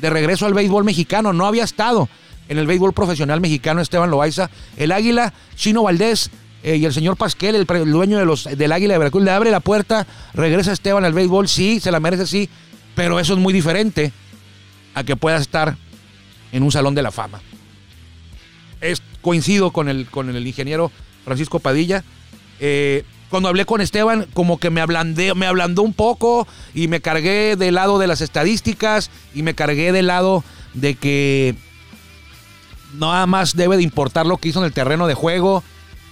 de 0.00 0.10
regreso 0.10 0.46
al 0.46 0.54
béisbol 0.54 0.84
mexicano. 0.84 1.32
No 1.32 1.46
había 1.46 1.64
estado 1.64 2.08
en 2.48 2.58
el 2.58 2.66
béisbol 2.66 2.92
profesional 2.92 3.40
mexicano 3.40 3.80
Esteban 3.80 4.10
Loaiza. 4.10 4.50
El 4.76 4.92
Águila, 4.92 5.32
Chino 5.56 5.82
Valdés, 5.82 6.30
eh, 6.64 6.76
y 6.76 6.86
el 6.86 6.94
señor 6.94 7.18
Pasquel, 7.18 7.54
el, 7.56 7.66
dueño 7.66 8.18
de 8.18 8.24
los, 8.24 8.44
del 8.44 8.72
Águila 8.72 8.94
de 8.94 8.98
Veracruz, 8.98 9.22
le 9.22 9.30
abre 9.30 9.50
la 9.50 9.60
puerta, 9.60 10.06
regresa 10.32 10.72
Esteban 10.72 11.04
al 11.04 11.12
béisbol, 11.12 11.46
sí, 11.46 11.78
se 11.78 11.92
la 11.92 12.00
merece, 12.00 12.26
sí, 12.26 12.48
pero 12.94 13.20
eso 13.20 13.34
es 13.34 13.38
muy 13.38 13.52
diferente 13.52 14.12
a 14.94 15.04
que 15.04 15.14
pueda 15.14 15.36
estar 15.36 15.76
en 16.52 16.62
un 16.62 16.72
salón 16.72 16.94
de 16.94 17.02
la 17.02 17.10
fama. 17.10 17.42
Es, 18.80 19.02
coincido 19.20 19.72
con 19.72 19.90
el, 19.90 20.06
con 20.06 20.34
el 20.34 20.46
ingeniero 20.46 20.90
Francisco 21.26 21.58
Padilla. 21.58 22.02
Eh, 22.60 23.04
cuando 23.28 23.50
hablé 23.50 23.66
con 23.66 23.82
Esteban, 23.82 24.26
como 24.32 24.58
que 24.58 24.70
me 24.70 24.80
ablandé, 24.80 25.34
me 25.34 25.46
ablandó 25.46 25.82
un 25.82 25.92
poco 25.92 26.48
y 26.74 26.88
me 26.88 27.02
cargué 27.02 27.56
del 27.56 27.74
lado 27.74 27.98
de 27.98 28.06
las 28.06 28.22
estadísticas 28.22 29.10
y 29.34 29.42
me 29.42 29.54
cargué 29.54 29.92
del 29.92 30.06
lado 30.06 30.42
de 30.72 30.94
que 30.94 31.56
nada 32.94 33.26
más 33.26 33.54
debe 33.54 33.76
de 33.76 33.82
importar 33.82 34.24
lo 34.24 34.38
que 34.38 34.48
hizo 34.48 34.60
en 34.60 34.66
el 34.66 34.72
terreno 34.72 35.06
de 35.06 35.14
juego 35.14 35.62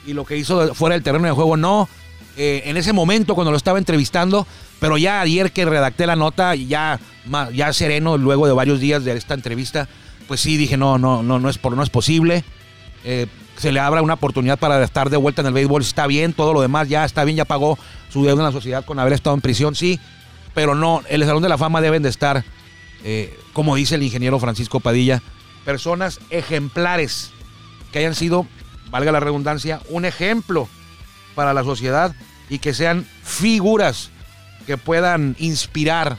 y 0.06 0.12
lo 0.12 0.24
que 0.24 0.36
hizo 0.36 0.74
fuera 0.74 0.94
del 0.94 1.02
terreno 1.02 1.26
de 1.26 1.32
juego 1.32 1.56
no. 1.56 1.88
Eh, 2.36 2.62
en 2.64 2.78
ese 2.78 2.92
momento 2.92 3.34
cuando 3.34 3.50
lo 3.50 3.56
estaba 3.56 3.78
entrevistando, 3.78 4.46
pero 4.80 4.96
ya 4.96 5.20
ayer 5.20 5.52
que 5.52 5.64
redacté 5.64 6.06
la 6.06 6.16
nota, 6.16 6.54
ya, 6.54 6.98
ya 7.52 7.72
sereno, 7.72 8.16
luego 8.16 8.46
de 8.46 8.52
varios 8.52 8.80
días 8.80 9.04
de 9.04 9.16
esta 9.16 9.34
entrevista, 9.34 9.88
pues 10.28 10.40
sí 10.40 10.56
dije, 10.56 10.76
no, 10.76 10.96
no, 10.98 11.22
no, 11.22 11.38
no 11.38 11.50
es, 11.50 11.62
no 11.62 11.82
es 11.82 11.90
posible. 11.90 12.42
Eh, 13.04 13.26
se 13.56 13.70
le 13.70 13.80
abra 13.80 14.02
una 14.02 14.14
oportunidad 14.14 14.58
para 14.58 14.82
estar 14.82 15.10
de 15.10 15.16
vuelta 15.16 15.42
en 15.42 15.48
el 15.48 15.52
béisbol, 15.52 15.82
está 15.82 16.06
bien, 16.06 16.32
todo 16.32 16.54
lo 16.54 16.62
demás 16.62 16.88
ya 16.88 17.04
está 17.04 17.24
bien, 17.24 17.36
ya 17.36 17.44
pagó 17.44 17.78
su 18.08 18.24
deuda 18.24 18.40
en 18.40 18.46
la 18.46 18.52
sociedad 18.52 18.84
con 18.84 18.98
haber 18.98 19.12
estado 19.12 19.34
en 19.34 19.42
prisión, 19.42 19.74
sí, 19.74 20.00
pero 20.54 20.74
no, 20.74 21.02
el 21.08 21.24
Salón 21.24 21.42
de 21.42 21.48
la 21.48 21.58
Fama 21.58 21.80
deben 21.80 22.02
de 22.02 22.08
estar, 22.08 22.44
eh, 23.04 23.38
como 23.52 23.76
dice 23.76 23.96
el 23.96 24.02
ingeniero 24.02 24.38
Francisco 24.40 24.80
Padilla, 24.80 25.22
personas 25.64 26.18
ejemplares 26.30 27.30
que 27.92 27.98
hayan 27.98 28.14
sido 28.14 28.46
valga 28.92 29.10
la 29.10 29.20
redundancia, 29.20 29.80
un 29.88 30.04
ejemplo 30.04 30.68
para 31.34 31.54
la 31.54 31.64
sociedad 31.64 32.14
y 32.48 32.58
que 32.58 32.74
sean 32.74 33.06
figuras 33.24 34.10
que 34.66 34.76
puedan 34.76 35.34
inspirar 35.38 36.18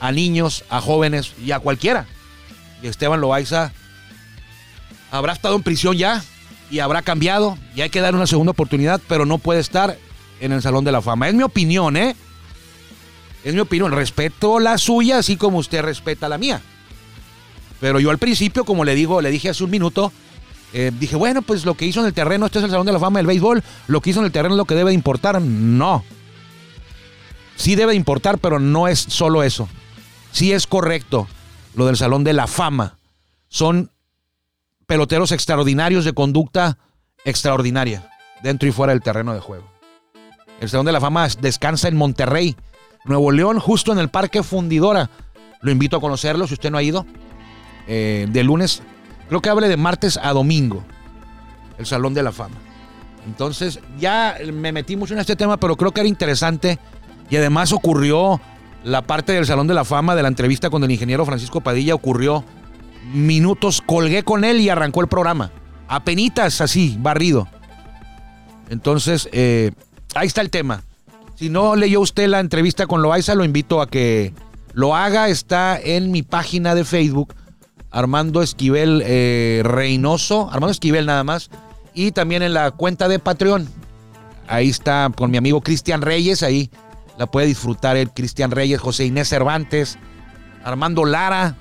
a 0.00 0.12
niños, 0.12 0.64
a 0.68 0.80
jóvenes 0.80 1.32
y 1.42 1.52
a 1.52 1.60
cualquiera. 1.60 2.06
Y 2.82 2.88
Esteban 2.88 3.20
Loaiza 3.20 3.72
habrá 5.12 5.32
estado 5.32 5.54
en 5.54 5.62
prisión 5.62 5.96
ya 5.96 6.22
y 6.70 6.80
habrá 6.80 7.02
cambiado 7.02 7.56
y 7.76 7.82
hay 7.82 7.90
que 7.90 8.00
dar 8.00 8.16
una 8.16 8.26
segunda 8.26 8.50
oportunidad, 8.50 9.00
pero 9.08 9.24
no 9.24 9.38
puede 9.38 9.60
estar 9.60 9.96
en 10.40 10.50
el 10.50 10.60
Salón 10.60 10.84
de 10.84 10.90
la 10.90 11.02
Fama. 11.02 11.28
Es 11.28 11.34
mi 11.34 11.44
opinión, 11.44 11.96
¿eh? 11.96 12.16
Es 13.44 13.54
mi 13.54 13.60
opinión. 13.60 13.92
Respeto 13.92 14.58
la 14.58 14.76
suya 14.76 15.18
así 15.18 15.36
como 15.36 15.58
usted 15.58 15.82
respeta 15.82 16.28
la 16.28 16.38
mía. 16.38 16.60
Pero 17.80 18.00
yo 18.00 18.10
al 18.10 18.18
principio, 18.18 18.64
como 18.64 18.84
le 18.84 18.96
digo, 18.96 19.20
le 19.20 19.30
dije 19.30 19.50
hace 19.50 19.62
un 19.62 19.70
minuto, 19.70 20.12
eh, 20.72 20.90
dije, 20.98 21.16
bueno, 21.16 21.42
pues 21.42 21.64
lo 21.64 21.74
que 21.74 21.86
hizo 21.86 22.00
en 22.00 22.06
el 22.06 22.14
terreno, 22.14 22.46
este 22.46 22.58
es 22.58 22.64
el 22.64 22.70
Salón 22.70 22.86
de 22.86 22.92
la 22.92 22.98
Fama 22.98 23.18
del 23.18 23.26
Béisbol, 23.26 23.62
lo 23.88 24.00
que 24.00 24.10
hizo 24.10 24.20
en 24.20 24.26
el 24.26 24.32
terreno 24.32 24.54
es 24.54 24.58
lo 24.58 24.64
que 24.64 24.74
debe 24.74 24.90
de 24.90 24.94
importar. 24.94 25.40
No. 25.40 26.04
Sí 27.56 27.74
debe 27.74 27.92
de 27.92 27.96
importar, 27.96 28.38
pero 28.38 28.58
no 28.58 28.88
es 28.88 28.98
solo 28.98 29.42
eso. 29.42 29.68
Sí 30.32 30.52
es 30.52 30.66
correcto 30.66 31.28
lo 31.74 31.86
del 31.86 31.96
Salón 31.96 32.24
de 32.24 32.32
la 32.32 32.46
Fama. 32.46 32.96
Son 33.48 33.90
peloteros 34.86 35.32
extraordinarios 35.32 36.04
de 36.04 36.14
conducta 36.14 36.78
extraordinaria, 37.24 38.10
dentro 38.42 38.68
y 38.68 38.72
fuera 38.72 38.92
del 38.92 39.02
terreno 39.02 39.34
de 39.34 39.40
juego. 39.40 39.70
El 40.60 40.68
Salón 40.68 40.86
de 40.86 40.92
la 40.92 41.00
Fama 41.00 41.28
descansa 41.40 41.88
en 41.88 41.96
Monterrey, 41.96 42.56
Nuevo 43.04 43.30
León, 43.30 43.58
justo 43.58 43.92
en 43.92 43.98
el 43.98 44.08
Parque 44.08 44.42
Fundidora. 44.42 45.10
Lo 45.60 45.70
invito 45.70 45.96
a 45.96 46.00
conocerlo 46.00 46.46
si 46.46 46.54
usted 46.54 46.70
no 46.70 46.78
ha 46.78 46.82
ido. 46.82 47.04
Eh, 47.88 48.26
de 48.30 48.44
lunes 48.44 48.82
Creo 49.32 49.40
que 49.40 49.48
hable 49.48 49.66
de 49.66 49.78
martes 49.78 50.20
a 50.22 50.34
domingo. 50.34 50.84
El 51.78 51.86
Salón 51.86 52.12
de 52.12 52.22
la 52.22 52.32
Fama. 52.32 52.56
Entonces, 53.26 53.80
ya 53.98 54.36
me 54.52 54.72
metí 54.72 54.94
mucho 54.94 55.14
en 55.14 55.20
este 55.20 55.36
tema, 55.36 55.56
pero 55.56 55.74
creo 55.74 55.90
que 55.90 56.00
era 56.00 56.08
interesante. 56.10 56.78
Y 57.30 57.36
además 57.36 57.72
ocurrió 57.72 58.42
la 58.84 59.00
parte 59.00 59.32
del 59.32 59.46
Salón 59.46 59.66
de 59.68 59.72
la 59.72 59.86
Fama 59.86 60.14
de 60.14 60.20
la 60.20 60.28
entrevista 60.28 60.68
con 60.68 60.84
el 60.84 60.90
ingeniero 60.90 61.24
Francisco 61.24 61.62
Padilla. 61.62 61.94
Ocurrió 61.94 62.44
minutos, 63.14 63.80
colgué 63.80 64.22
con 64.22 64.44
él 64.44 64.60
y 64.60 64.68
arrancó 64.68 65.00
el 65.00 65.08
programa. 65.08 65.50
Apenitas 65.88 66.60
así, 66.60 66.98
barrido. 67.00 67.48
Entonces, 68.68 69.30
eh, 69.32 69.70
ahí 70.14 70.26
está 70.26 70.42
el 70.42 70.50
tema. 70.50 70.82
Si 71.36 71.48
no 71.48 71.74
leyó 71.74 72.02
usted 72.02 72.28
la 72.28 72.40
entrevista 72.40 72.86
con 72.86 73.00
Loaiza, 73.00 73.34
lo 73.34 73.46
invito 73.46 73.80
a 73.80 73.88
que 73.88 74.34
lo 74.74 74.94
haga. 74.94 75.30
Está 75.30 75.80
en 75.80 76.10
mi 76.10 76.22
página 76.22 76.74
de 76.74 76.84
Facebook 76.84 77.34
Armando 77.92 78.42
Esquivel 78.42 79.02
eh, 79.04 79.62
Reynoso, 79.64 80.48
Armando 80.50 80.72
Esquivel 80.72 81.06
nada 81.06 81.24
más, 81.24 81.50
y 81.94 82.12
también 82.12 82.42
en 82.42 82.54
la 82.54 82.70
cuenta 82.70 83.08
de 83.08 83.18
Patreon. 83.18 83.68
Ahí 84.48 84.68
está 84.68 85.10
con 85.14 85.30
mi 85.30 85.36
amigo 85.36 85.60
Cristian 85.60 86.02
Reyes, 86.02 86.42
ahí 86.42 86.70
la 87.18 87.26
puede 87.26 87.46
disfrutar 87.46 87.96
el 87.96 88.10
Cristian 88.10 88.50
Reyes, 88.50 88.80
José 88.80 89.04
Inés 89.04 89.28
Cervantes, 89.28 89.98
Armando 90.64 91.04
Lara. 91.04 91.56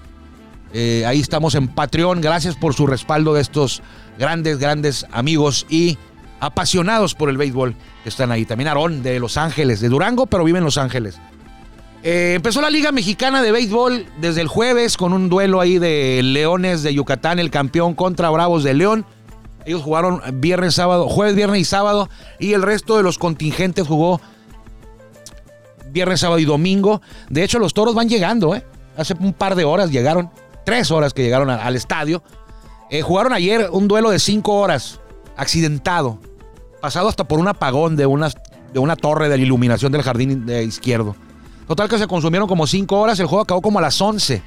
Eh, 0.74 1.04
ahí 1.06 1.20
estamos 1.20 1.56
en 1.56 1.68
Patreon. 1.68 2.22
Gracias 2.22 2.56
por 2.56 2.74
su 2.74 2.88
respaldo 2.88 3.34
de 3.34 3.42
estos 3.42 3.82
grandes, 4.18 4.58
grandes 4.58 5.06
amigos 5.12 5.66
y 5.70 5.98
apasionados 6.40 7.14
por 7.14 7.30
el 7.30 7.38
béisbol 7.38 7.76
que 8.04 8.10
están 8.10 8.32
ahí. 8.32 8.46
También 8.46 8.70
Aarón 8.70 9.04
de 9.04 9.20
Los 9.20 9.38
Ángeles, 9.38 9.82
de 9.82 9.90
Durango, 9.90 10.26
pero 10.26 10.44
vive 10.44 10.60
en 10.60 10.64
Los 10.64 10.78
Ángeles. 10.78 11.20
Eh, 12.04 12.34
empezó 12.36 12.62
la 12.62 12.72
Liga 12.72 12.92
Mexicana 12.92 13.44
de 13.44 13.52
Béisbol 13.52 14.08
desde 14.20 14.42
el 14.42 14.48
jueves 14.48 14.98
con 14.98 15.14
un 15.14 15.30
duelo 15.30 15.62
ahí 15.62 15.78
de 15.78 16.22
Leones 16.24 16.82
de 16.82 16.94
Yucatán, 16.96 17.38
el 17.38 17.52
campeón 17.52 17.94
contra 17.94 18.30
Bravos 18.32 18.64
de 18.64 18.74
León. 18.74 19.06
Ellos 19.66 19.84
jugaron 19.84 20.22
viernes, 20.34 20.74
sábado, 20.74 21.08
jueves, 21.08 21.36
viernes 21.36 21.62
y 21.62 21.66
sábado. 21.66 22.10
Y 22.40 22.54
el 22.54 22.64
resto 22.64 22.98
de 22.98 23.04
los 23.04 23.20
contingentes 23.20 23.88
jugó 23.88 24.20
viernes, 25.92 26.22
sábado 26.22 26.40
y 26.40 26.46
domingo. 26.46 27.02
De 27.30 27.44
hecho, 27.44 27.60
los 27.60 27.76
toros 27.76 27.94
van 27.94 28.10
llegando, 28.10 28.56
¿eh? 28.56 28.66
Hace 28.98 29.14
un 29.20 29.34
par 29.34 29.54
de 29.56 29.64
horas 29.64 29.92
llegaron, 29.92 30.32
tres 30.66 30.90
horas 30.90 31.14
que 31.14 31.22
llegaron 31.22 31.52
al 31.52 31.76
estadio. 31.76 32.24
Eh, 32.90 33.04
jugaron 33.04 33.32
ayer 33.32 33.70
un 33.72 33.88
duelo 33.88 34.10
de 34.10 34.18
cinco 34.18 34.56
horas, 34.56 35.00
accidentado, 35.38 36.20
pasado 36.82 37.08
hasta 37.08 37.26
por 37.28 37.40
un 37.40 37.48
apagón 37.48 37.96
de 37.96 38.08
una, 38.08 38.30
de 38.74 38.80
una 38.80 38.96
torre 38.96 39.30
de 39.30 39.38
iluminación 39.38 39.92
del 39.92 40.02
jardín 40.02 40.48
de 40.48 40.64
izquierdo. 40.64 41.16
Total 41.72 41.88
que 41.88 41.98
se 41.98 42.06
consumieron 42.06 42.50
como 42.50 42.68
5 42.68 43.00
horas. 43.00 43.18
El 43.22 43.28
juego 43.28 43.44
acabó 43.44 43.62
como 43.62 43.80
a 43.80 43.82
las 43.82 44.02
11 44.02 44.44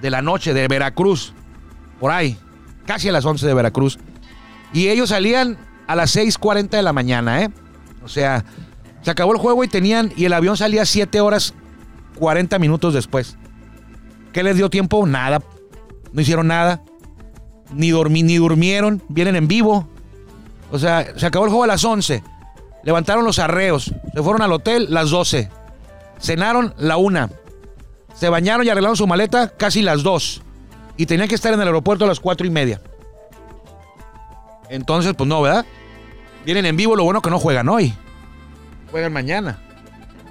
de 0.00 0.10
la 0.10 0.22
noche 0.22 0.52
de 0.52 0.66
Veracruz. 0.66 1.34
Por 2.00 2.10
ahí. 2.10 2.36
Casi 2.84 3.08
a 3.08 3.12
las 3.12 3.24
11 3.24 3.46
de 3.46 3.54
Veracruz. 3.54 4.00
Y 4.72 4.88
ellos 4.88 5.10
salían 5.10 5.56
a 5.86 5.94
las 5.94 6.16
6.40 6.16 6.70
de 6.70 6.82
la 6.82 6.92
mañana, 6.92 7.42
¿eh? 7.42 7.50
O 8.04 8.08
sea, 8.08 8.44
se 9.02 9.12
acabó 9.12 9.30
el 9.30 9.38
juego 9.38 9.62
y 9.62 9.68
tenían. 9.68 10.12
Y 10.16 10.24
el 10.24 10.32
avión 10.32 10.56
salía 10.56 10.84
7 10.84 11.20
horas 11.20 11.54
40 12.18 12.58
minutos 12.58 12.92
después. 12.92 13.36
¿Qué 14.32 14.42
les 14.42 14.56
dio 14.56 14.68
tiempo? 14.68 15.06
Nada. 15.06 15.40
No 16.12 16.20
hicieron 16.22 16.48
nada. 16.48 16.82
Ni, 17.72 17.90
dormí, 17.90 18.24
ni 18.24 18.38
durmieron. 18.38 19.00
Vienen 19.08 19.36
en 19.36 19.46
vivo. 19.46 19.86
O 20.72 20.78
sea, 20.80 21.16
se 21.16 21.24
acabó 21.24 21.44
el 21.44 21.50
juego 21.52 21.62
a 21.62 21.68
las 21.68 21.84
11. 21.84 22.20
Levantaron 22.82 23.24
los 23.24 23.38
arreos. 23.38 23.94
Se 24.12 24.22
fueron 24.24 24.42
al 24.42 24.50
hotel 24.50 24.88
las 24.90 25.10
12. 25.10 25.61
Cenaron 26.22 26.74
la 26.78 26.96
1. 26.96 27.28
Se 28.14 28.28
bañaron 28.28 28.64
y 28.64 28.70
arreglaron 28.70 28.96
su 28.96 29.06
maleta 29.06 29.48
casi 29.48 29.82
las 29.82 30.02
2. 30.02 30.42
Y 30.96 31.06
tenían 31.06 31.28
que 31.28 31.34
estar 31.34 31.52
en 31.52 31.60
el 31.60 31.66
aeropuerto 31.66 32.04
a 32.04 32.08
las 32.08 32.20
4 32.20 32.46
y 32.46 32.50
media. 32.50 32.80
Entonces, 34.70 35.14
pues 35.14 35.28
no, 35.28 35.42
¿verdad? 35.42 35.66
Vienen 36.46 36.66
en 36.66 36.76
vivo, 36.76 36.96
lo 36.96 37.04
bueno 37.04 37.20
que 37.20 37.30
no 37.30 37.38
juegan 37.38 37.68
hoy. 37.68 37.92
Juegan 38.90 39.12
mañana. 39.12 39.58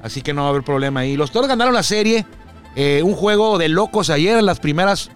Así 0.02 0.22
que 0.22 0.34
no 0.34 0.42
va 0.42 0.48
a 0.48 0.50
haber 0.52 0.64
problema 0.64 1.02
ahí. 1.02 1.16
Los 1.16 1.32
toros 1.32 1.48
ganaron 1.48 1.74
la 1.74 1.84
serie. 1.84 2.26
Eh, 2.76 3.02
un 3.04 3.14
juego 3.14 3.58
de 3.58 3.68
locos 3.68 4.10
ayer 4.10 4.38
en 4.38 4.46
las 4.46 4.60
primeras. 4.60 5.12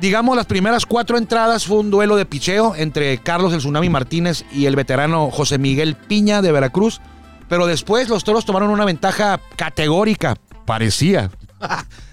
Digamos, 0.00 0.36
las 0.36 0.46
primeras 0.46 0.86
cuatro 0.86 1.18
entradas 1.18 1.66
fue 1.66 1.78
un 1.78 1.90
duelo 1.90 2.16
de 2.16 2.26
picheo 2.26 2.74
entre 2.76 3.18
Carlos 3.18 3.52
el 3.52 3.58
Tsunami 3.58 3.88
Martínez 3.88 4.44
y 4.52 4.66
el 4.66 4.76
veterano 4.76 5.30
José 5.30 5.58
Miguel 5.58 5.96
Piña 5.96 6.42
de 6.42 6.52
Veracruz. 6.52 7.00
Pero 7.48 7.66
después 7.66 8.08
los 8.08 8.24
toros 8.24 8.44
tomaron 8.44 8.70
una 8.70 8.84
ventaja 8.84 9.40
categórica. 9.56 10.36
Parecía. 10.64 11.30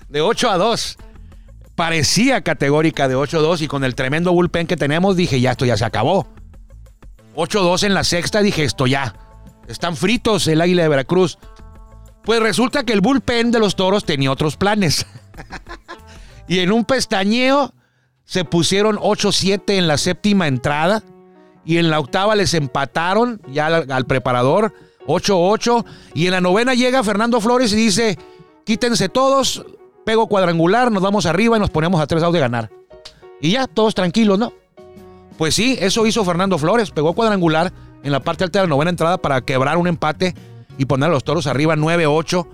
De 0.10 0.22
8 0.22 0.50
a 0.50 0.58
2. 0.58 0.98
Parecía 1.75 2.42
categórica 2.42 3.08
de 3.08 3.16
8 3.16 3.40
a 3.40 3.42
2. 3.42 3.62
Y 3.63 3.68
con 3.68 3.84
el 3.84 3.96
tremendo 3.96 4.32
bullpen 4.32 4.68
que 4.68 4.78
tenemos, 4.78 5.16
dije, 5.16 5.42
ya 5.42 5.52
esto 5.52 5.66
ya 5.66 5.75
se 5.75 5.86
acabó. 5.86 6.28
8 7.36 7.60
a 7.60 7.63
2 7.63 7.84
en 7.84 7.94
la 7.96 8.04
sexta, 8.04 8.42
dije, 8.42 8.63
esto 8.63 8.86
ya. 8.86 9.16
Están 9.68 9.96
fritos 9.96 10.48
el 10.48 10.62
águila 10.62 10.84
de 10.84 10.90
Veracruz. 10.90 11.40
Pues 12.24 12.40
resulta 12.42 12.84
que 12.84 12.94
el 12.94 13.02
bullpen 13.02 13.52
de 13.52 13.60
los 13.60 13.75
toros 13.75 14.06
tenía 14.06 14.32
otros 14.32 14.56
planes. 14.56 15.08
y 16.48 16.60
en 16.60 16.72
un 16.72 16.86
pestañeo 16.86 17.74
se 18.24 18.46
pusieron 18.46 18.98
8-7 18.98 19.78
en 19.78 19.88
la 19.88 19.98
séptima 19.98 20.48
entrada. 20.48 21.04
Y 21.66 21.78
en 21.78 21.90
la 21.90 22.00
octava 22.00 22.36
les 22.36 22.54
empataron 22.54 23.42
ya 23.48 23.68
al, 23.68 24.06
preparador 24.06 24.74
8-8. 25.07 25.86
Y 26.13 26.25
en 26.25 26.31
la 26.31 26.41
novena 26.41 26.74
llega 26.74 27.03
Fernando 27.03 27.41
Flores 27.41 27.74
y 27.74 27.75
dice: 27.75 28.17
Quítense 28.65 29.10
todos, 29.10 29.65
pego 30.05 30.27
cuadrangular, 30.27 30.91
nos 30.91 31.03
vamos 31.03 31.25
arriba 31.25 31.57
y 31.57 31.60
nos 31.60 31.69
ponemos 31.69 32.01
a 32.01 32.07
tres 32.07 32.24
outs 32.24 32.33
de 32.33 32.39
ganar. 32.39 32.69
Y 33.41 33.51
ya, 33.51 33.67
todos 33.67 33.93
tranquilos, 33.93 34.39
¿no? 34.39 34.53
Pues 35.38 35.55
sí, 35.55 35.77
eso 35.79 36.05
hizo 36.05 36.24
Fernando 36.24 36.57
Flores, 36.57 36.91
pegó 36.91 37.13
cuadrangular 37.13 37.74
en 38.03 38.12
la 38.12 38.19
parte 38.19 38.43
alta 38.43 38.60
de 38.60 38.65
la 38.65 38.69
novena 38.69 38.91
entrada 38.91 39.17
para 39.17 39.41
quebrar 39.41 39.77
un 39.77 39.88
empate 39.88 40.36
y 40.77 40.86
poner 40.86 41.10
a 41.10 41.13
los 41.13 41.24
toros 41.24 41.48
arriba 41.48 41.75
9-8. 41.75 42.48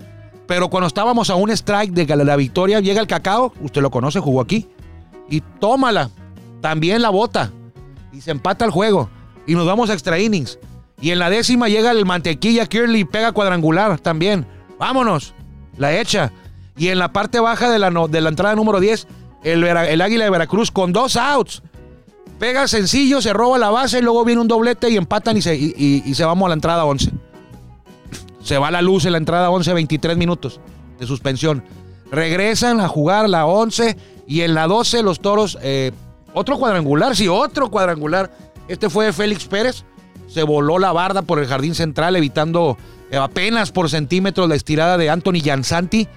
Pero 0.47 0.69
cuando 0.69 0.87
estábamos 0.87 1.29
a 1.29 1.35
un 1.35 1.51
strike 1.51 1.91
de 1.91 2.15
la 2.25 2.35
victoria, 2.35 2.79
llega 2.79 3.01
el 3.01 3.07
cacao, 3.07 3.53
usted 3.61 3.81
lo 3.81 3.91
conoce, 3.91 4.19
jugó 4.19 4.41
aquí, 4.41 4.67
y 5.29 5.41
tómala, 5.41 6.09
también 6.61 7.03
la 7.03 7.09
bota, 7.09 7.51
y 8.11 8.21
se 8.21 8.31
empata 8.31 8.65
el 8.65 8.71
juego, 8.71 9.09
y 9.45 9.53
nos 9.53 9.67
vamos 9.67 9.91
a 9.91 9.93
extra 9.93 10.17
innings. 10.17 10.57
Y 11.01 11.11
en 11.11 11.19
la 11.19 11.29
décima 11.29 11.69
llega 11.69 11.91
el 11.91 12.05
mantequilla 12.05 12.65
Kirley, 12.65 13.05
pega 13.05 13.31
cuadrangular 13.31 13.99
también. 13.99 14.45
Vámonos, 14.77 15.33
la 15.77 15.97
hecha. 15.97 16.31
Y 16.77 16.89
en 16.89 16.99
la 16.99 17.11
parte 17.13 17.39
baja 17.39 17.69
de 17.69 17.79
la, 17.79 17.89
de 17.89 18.21
la 18.21 18.29
entrada 18.29 18.55
número 18.55 18.79
10, 18.79 19.07
el, 19.43 19.63
el 19.63 20.01
Águila 20.01 20.25
de 20.25 20.29
Veracruz 20.29 20.71
con 20.71 20.91
dos 20.91 21.15
outs 21.15 21.61
pega 22.39 22.67
sencillo, 22.67 23.21
se 23.21 23.33
roba 23.33 23.59
la 23.59 23.69
base, 23.69 23.99
y 23.99 24.01
luego 24.01 24.25
viene 24.25 24.41
un 24.41 24.47
doblete 24.47 24.89
y 24.89 24.97
empatan 24.97 25.37
y 25.37 25.41
se, 25.41 25.55
y, 25.55 26.13
se 26.15 26.25
vamos 26.25 26.45
a 26.47 26.49
la 26.49 26.53
entrada 26.55 26.85
11. 26.85 27.11
Se 28.41 28.57
va 28.57 28.71
la 28.71 28.81
luz 28.81 29.05
en 29.05 29.11
la 29.11 29.17
entrada 29.19 29.51
11, 29.51 29.73
23 29.73 30.17
minutos 30.17 30.59
de 30.97 31.05
suspensión. 31.05 31.63
Regresan 32.09 32.79
a 32.79 32.87
jugar 32.87 33.29
la 33.29 33.45
11 33.45 33.95
y 34.25 34.41
en 34.41 34.55
la 34.55 34.65
12 34.65 35.03
los 35.03 35.19
toros, 35.19 35.59
eh, 35.61 35.91
otro 36.33 36.57
cuadrangular, 36.57 37.15
sí, 37.15 37.27
otro 37.27 37.69
cuadrangular. 37.69 38.31
Este 38.67 38.89
fue 38.89 39.05
de 39.05 39.13
Félix 39.13 39.45
Pérez. 39.45 39.83
Se 40.29 40.43
voló 40.43 40.79
la 40.79 40.91
barda 40.93 41.23
por 41.23 41.39
el 41.39 41.47
jardín 41.47 41.75
central, 41.75 42.15
evitando 42.15 42.77
eh, 43.11 43.17
apenas 43.17 43.71
por 43.71 43.89
centímetros 43.89 44.47
la 44.47 44.55
estirada 44.55 44.97
de 44.97 45.09
Anthony 45.09 45.41
Jansanti 45.43 46.07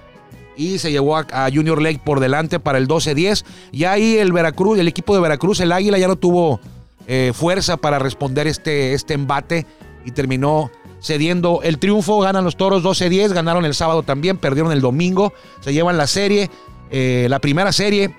y 0.56 0.78
se 0.78 0.90
llevó 0.90 1.16
a, 1.16 1.48
Junior 1.52 1.80
Lake 1.80 2.00
por 2.04 2.20
delante 2.20 2.60
para 2.60 2.78
el 2.78 2.88
12-10. 2.88 3.44
Y 3.72 3.84
ahí 3.84 4.18
el 4.18 4.32
Veracruz, 4.32 4.78
el 4.78 4.88
equipo 4.88 5.14
de 5.14 5.20
Veracruz, 5.20 5.60
el 5.60 5.72
Águila, 5.72 5.98
ya 5.98 6.08
no 6.08 6.16
tuvo 6.16 6.60
eh, 7.06 7.32
fuerza 7.34 7.76
para 7.76 7.98
responder 7.98 8.46
este, 8.46 8.94
este 8.94 9.14
embate 9.14 9.66
y 10.04 10.10
terminó 10.10 10.70
cediendo 11.00 11.60
el 11.62 11.78
triunfo. 11.78 12.20
Ganan 12.20 12.44
los 12.44 12.56
toros 12.56 12.82
12-10, 12.82 13.32
ganaron 13.32 13.64
el 13.64 13.74
sábado 13.74 14.02
también, 14.02 14.38
perdieron 14.38 14.72
el 14.72 14.80
domingo, 14.80 15.32
se 15.60 15.72
llevan 15.72 15.96
la 15.96 16.06
serie, 16.06 16.50
eh, 16.90 17.26
la 17.28 17.38
primera 17.38 17.72
serie 17.72 18.14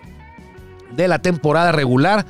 de 0.95 1.07
la 1.07 1.19
temporada 1.19 1.71
regular. 1.71 2.25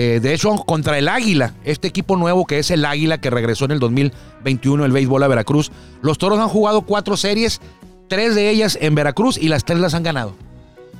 Eh, 0.00 0.20
de 0.20 0.32
hecho, 0.32 0.54
contra 0.58 0.96
el 0.96 1.08
Águila, 1.08 1.54
este 1.64 1.88
equipo 1.88 2.16
nuevo 2.16 2.46
que 2.46 2.60
es 2.60 2.70
el 2.70 2.84
Águila 2.84 3.18
que 3.18 3.30
regresó 3.30 3.64
en 3.64 3.72
el 3.72 3.80
2021 3.80 4.84
el 4.84 4.92
béisbol 4.92 5.24
a 5.24 5.26
Veracruz. 5.26 5.72
Los 6.02 6.18
toros 6.18 6.38
han 6.38 6.48
jugado 6.48 6.82
cuatro 6.82 7.16
series 7.16 7.60
Tres 8.06 8.36
de 8.36 8.48
ellas 8.48 8.78
en 8.80 8.94
Veracruz 8.94 9.36
y 9.36 9.48
las 9.48 9.64
tres 9.64 9.80
las 9.80 9.94
han 9.94 10.04
ganado. 10.04 10.34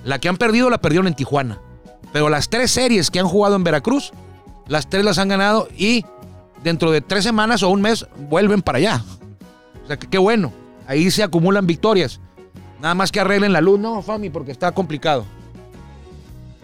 La 0.02 0.18
que 0.18 0.28
han 0.28 0.36
perdido 0.36 0.68
la 0.68 0.78
perdieron 0.78 1.06
en 1.06 1.14
Tijuana. 1.14 1.60
Pero 2.12 2.28
las 2.28 2.48
tres 2.48 2.72
series 2.72 3.12
que 3.12 3.20
han 3.20 3.28
jugado 3.28 3.54
en 3.54 3.62
Veracruz, 3.62 4.12
las 4.66 4.90
tres 4.90 5.04
las 5.04 5.18
han 5.18 5.28
ganado 5.28 5.68
y 5.76 6.04
dentro 6.64 6.90
de 6.90 7.00
tres 7.00 7.22
semanas 7.22 7.62
o 7.62 7.70
un 7.70 7.80
mes 7.80 8.04
vuelven 8.28 8.62
para 8.62 8.78
allá. 8.78 9.04
O 9.84 9.86
sea, 9.86 9.96
que 9.96 10.08
qué 10.08 10.18
bueno. 10.18 10.52
Ahí 10.88 11.08
se 11.12 11.22
acumulan 11.22 11.68
victorias. 11.68 12.20
Nada 12.80 12.94
más 12.94 13.12
que 13.12 13.20
arreglen 13.20 13.52
la 13.52 13.60
luz, 13.60 13.78
no, 13.78 14.02
Fami, 14.02 14.28
porque 14.28 14.50
está 14.50 14.72
complicado. 14.72 15.24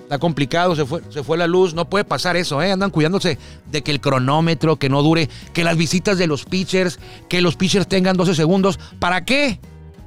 Está 0.05 0.19
complicado, 0.19 0.77
se 0.77 0.85
fue, 0.85 1.01
se 1.09 1.23
fue 1.23 1.39
la 1.39 1.47
luz, 1.47 1.73
no 1.73 1.89
puede 1.89 2.05
pasar 2.05 2.37
eso, 2.37 2.63
¿eh? 2.63 2.71
Andan 2.71 2.91
cuidándose 2.91 3.39
de 3.71 3.83
que 3.83 3.91
el 3.91 4.01
cronómetro, 4.01 4.77
que 4.77 4.91
no 4.91 5.03
dure, 5.03 5.31
que 5.55 5.65
las 5.65 5.79
visitas 5.79 6.19
de 6.19 6.27
los 6.27 6.45
pitchers, 6.45 7.01
que 7.29 7.41
los 7.41 7.57
pitchers 7.57 7.89
tengan 7.89 8.17
12 8.17 8.35
segundos. 8.35 8.79
¿Para 8.99 9.25
qué? 9.25 9.61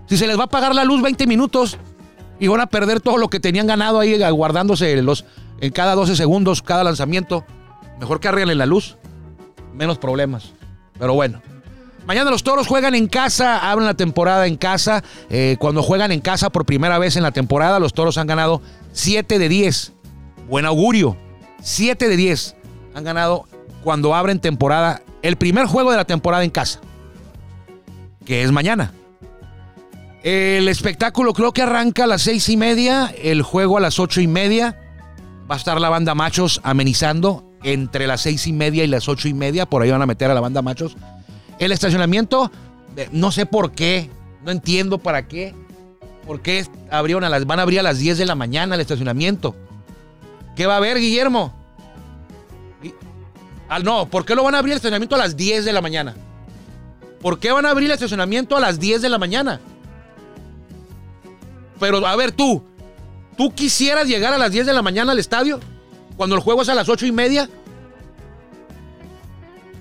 Si 0.06 0.16
se 0.16 0.28
les 0.28 0.40
va 0.40 0.44
a 0.44 0.50
pagar 0.50 0.76
la 0.76 0.84
luz 0.84 1.02
20 1.02 1.26
minutos 1.26 1.78
y 2.40 2.48
van 2.48 2.62
a 2.62 2.68
perder 2.68 3.02
todo 3.02 3.18
lo 3.18 3.28
que 3.30 3.40
tenían 3.40 3.66
ganado 3.66 4.00
ahí 4.00 4.18
guardándose 4.32 5.02
los, 5.02 5.26
en 5.60 5.72
cada 5.72 5.96
12 5.96 6.16
segundos, 6.16 6.62
cada 6.62 6.84
lanzamiento, 6.84 7.44
mejor 8.00 8.20
que 8.20 8.28
arreglen 8.28 8.60
la 8.60 8.68
luz. 8.68 8.98
Menos 9.74 9.98
problemas. 9.98 10.54
Pero 11.00 11.16
bueno. 11.16 11.42
Mañana 12.08 12.32
los 12.32 12.42
toros 12.42 12.68
juegan 12.68 12.96
en 12.96 13.08
casa, 13.08 13.70
abren 13.70 13.86
la 13.86 13.94
temporada 13.94 14.48
en 14.48 14.56
casa. 14.56 15.04
Eh, 15.30 15.58
cuando 15.60 15.84
juegan 15.84 16.14
en 16.14 16.22
casa 16.22 16.50
por 16.50 16.66
primera 16.66 16.98
vez 17.00 17.18
en 17.18 17.24
la 17.24 17.32
temporada, 17.32 17.80
los 17.80 17.94
toros 17.94 18.18
han 18.18 18.28
ganado 18.28 18.62
7 18.94 19.38
de 19.38 19.50
10. 19.50 19.92
Buen 20.48 20.66
augurio. 20.66 21.18
7 21.62 22.08
de 22.08 22.16
10 22.16 22.56
han 22.96 23.04
ganado 23.04 23.46
cuando 23.84 24.16
abren 24.16 24.40
temporada, 24.40 25.02
el 25.22 25.36
primer 25.36 25.66
juego 25.66 25.92
de 25.92 25.98
la 25.98 26.06
temporada 26.06 26.46
en 26.46 26.50
casa, 26.50 26.80
que 28.26 28.42
es 28.42 28.54
mañana. 28.54 28.94
El 30.24 30.70
espectáculo 30.70 31.34
creo 31.34 31.52
que 31.52 31.62
arranca 31.62 32.06
a 32.06 32.08
las 32.08 32.22
seis 32.22 32.48
y 32.48 32.56
media, 32.56 33.14
el 33.22 33.42
juego 33.42 33.78
a 33.78 33.82
las 33.82 34.00
ocho 34.00 34.22
y 34.22 34.28
media. 34.28 34.80
Va 35.50 35.56
a 35.56 35.58
estar 35.58 35.80
la 35.82 35.90
banda 35.90 36.16
Machos 36.16 36.62
amenizando 36.64 37.44
entre 37.64 38.08
las 38.08 38.22
seis 38.22 38.48
y 38.48 38.54
media 38.54 38.86
y 38.86 38.88
las 38.88 39.10
ocho 39.10 39.28
y 39.28 39.34
media. 39.34 39.66
Por 39.66 39.82
ahí 39.82 39.92
van 39.92 40.02
a 40.02 40.06
meter 40.06 40.32
a 40.32 40.34
la 40.34 40.42
banda 40.42 40.62
Machos. 40.62 40.96
El 41.60 41.72
estacionamiento, 41.72 42.52
eh, 42.96 43.10
no 43.12 43.32
sé 43.32 43.46
por 43.46 43.72
qué, 43.72 44.10
no 44.44 44.52
entiendo 44.52 44.98
para 44.98 45.28
qué. 45.28 45.56
¿Por 46.26 46.42
qué 46.42 46.66
abrieron 46.92 47.30
las, 47.30 47.46
van 47.46 47.60
a 47.60 47.64
abrir 47.64 47.80
a 47.80 47.84
las 47.84 48.00
10 48.00 48.18
de 48.18 48.26
la 48.26 48.36
mañana 48.36 48.76
el 48.76 48.82
estacionamiento? 48.82 49.56
¿Qué 50.56 50.66
va 50.66 50.74
a 50.74 50.78
haber, 50.78 51.00
Guillermo? 51.00 51.54
Ah, 53.70 53.80
no, 53.80 54.08
¿por 54.10 54.26
qué 54.26 54.36
lo 54.36 54.44
van 54.44 54.56
a 54.56 54.60
abrir 54.60 54.74
el 54.74 54.78
estacionamiento 54.78 55.16
a 55.16 55.20
las 55.20 55.38
10 55.38 55.66
de 55.66 55.74
la 55.74 55.82
mañana? 55.82 56.16
¿Por 57.22 57.40
qué 57.40 57.52
van 57.52 57.66
a 57.66 57.70
abrir 57.70 57.88
el 57.88 57.94
estacionamiento 57.94 58.56
a 58.56 58.60
las 58.60 58.80
10 58.80 59.02
de 59.02 59.10
la 59.10 59.18
mañana? 59.18 59.60
Pero 61.80 62.06
a 62.06 62.16
ver 62.16 62.32
tú, 62.32 62.64
¿tú 63.38 63.54
quisieras 63.54 64.08
llegar 64.08 64.34
a 64.34 64.38
las 64.38 64.52
10 64.52 64.66
de 64.66 64.74
la 64.74 64.82
mañana 64.82 65.12
al 65.12 65.20
estadio? 65.20 65.60
Cuando 66.16 66.36
el 66.36 66.42
juego 66.42 66.62
es 66.62 66.70
a 66.70 66.76
las 66.76 66.90
8 66.90 67.06
y 67.06 67.12
media. 67.12 67.50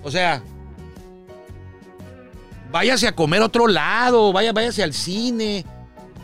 O 0.02 0.10
sea, 0.10 0.42
váyase 2.76 3.08
a 3.08 3.12
comer 3.12 3.40
a 3.40 3.46
otro 3.46 3.66
lado, 3.68 4.34
vaya, 4.34 4.52
váyase 4.52 4.82
al 4.82 4.92
cine, 4.92 5.64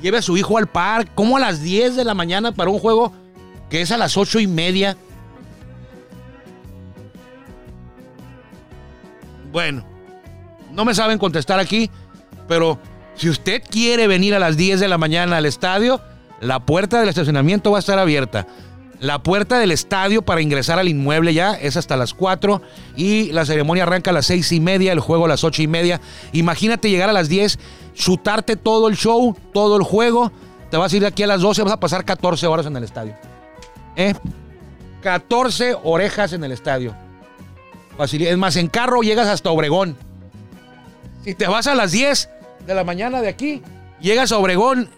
lleve 0.03 0.19
a 0.19 0.23
su 0.23 0.37
hijo 0.37 0.59
al 0.59 0.67
parque. 0.67 1.11
¿Cómo 1.15 1.39
a 1.39 1.41
las 1.41 1.63
10 1.63 1.97
de 1.97 2.05
la 2.05 2.13
mañana 2.13 2.53
para 2.53 2.71
un 2.71 2.79
juego 2.79 3.11
que 3.71 3.81
es 3.81 3.91
a 3.91 3.97
las 3.97 4.19
8 4.19 4.39
y 4.39 4.47
media? 4.47 4.99
Bueno, 9.51 9.83
no 10.73 10.85
me 10.85 10.95
saben 10.95 11.17
contestar 11.17 11.59
aquí, 11.59 11.91
pero 12.49 12.79
si 13.15 13.31
usted 13.31 13.63
quiere 13.63 14.07
venir 14.07 14.35
a 14.35 14.39
las 14.39 14.59
10 14.59 14.79
de 14.79 14.89
la 14.89 14.99
mañana 14.99 15.39
al 15.39 15.47
estadio, 15.47 16.03
la 16.43 16.67
puerta 16.67 17.01
del 17.01 17.09
estacionamiento 17.09 17.71
va 17.71 17.79
a 17.79 17.81
estar 17.81 17.99
abierta. 17.99 18.47
La 19.03 19.21
puerta 19.21 19.59
del 19.59 19.73
estadio 19.73 20.23
para 20.23 20.43
ingresar 20.43 20.79
al 20.79 20.87
inmueble 20.87 21.35
ya 21.35 21.55
es 21.55 21.77
hasta 21.77 21.97
las 21.97 22.15
4 22.15 22.63
y 22.95 23.33
la 23.33 23.45
ceremonia 23.45 23.83
arranca 23.83 24.11
a 24.11 24.15
las 24.15 24.27
6 24.27 24.53
y 24.53 24.61
media, 24.61 24.93
el 24.93 25.01
juego 25.01 25.25
a 25.25 25.29
las 25.29 25.43
8 25.43 25.61
y 25.61 25.67
media. 25.67 26.01
Imagínate 26.31 26.89
llegar 26.89 27.09
a 27.09 27.13
las 27.13 27.29
10, 27.29 27.59
chutarte 27.95 28.55
todo 28.55 28.87
el 28.87 28.97
show, 28.97 29.37
todo 29.53 29.77
el 29.77 29.83
juego. 29.83 30.31
Te 30.71 30.77
vas 30.77 30.93
a 30.93 30.97
ir 30.97 31.03
de 31.03 31.09
aquí 31.09 31.25
a 31.25 31.27
las 31.27 31.41
12, 31.41 31.65
vas 31.65 31.73
a 31.73 31.81
pasar 31.81 32.05
14 32.05 32.47
horas 32.47 32.65
en 32.67 32.77
el 32.77 32.85
estadio. 32.85 33.17
¿Eh? 33.97 34.15
14 35.01 35.79
orejas 35.83 36.33
en 36.33 36.45
el 36.45 36.53
estadio. 36.53 36.95
Es 37.99 38.39
más, 38.39 38.55
en 38.55 38.69
carro 38.69 39.03
llegas 39.03 39.27
hasta 39.27 39.51
Obregón. 39.51 39.97
Si 41.25 41.35
te 41.35 41.49
vas 41.49 41.67
a 41.67 41.75
las 41.75 41.91
10 41.91 42.31
de 42.69 42.75
la 42.77 42.85
mañana 42.85 43.21
de 43.21 43.27
aquí, 43.27 43.63
llegas 44.01 44.31
a 44.31 44.39
Obregón 44.39 44.89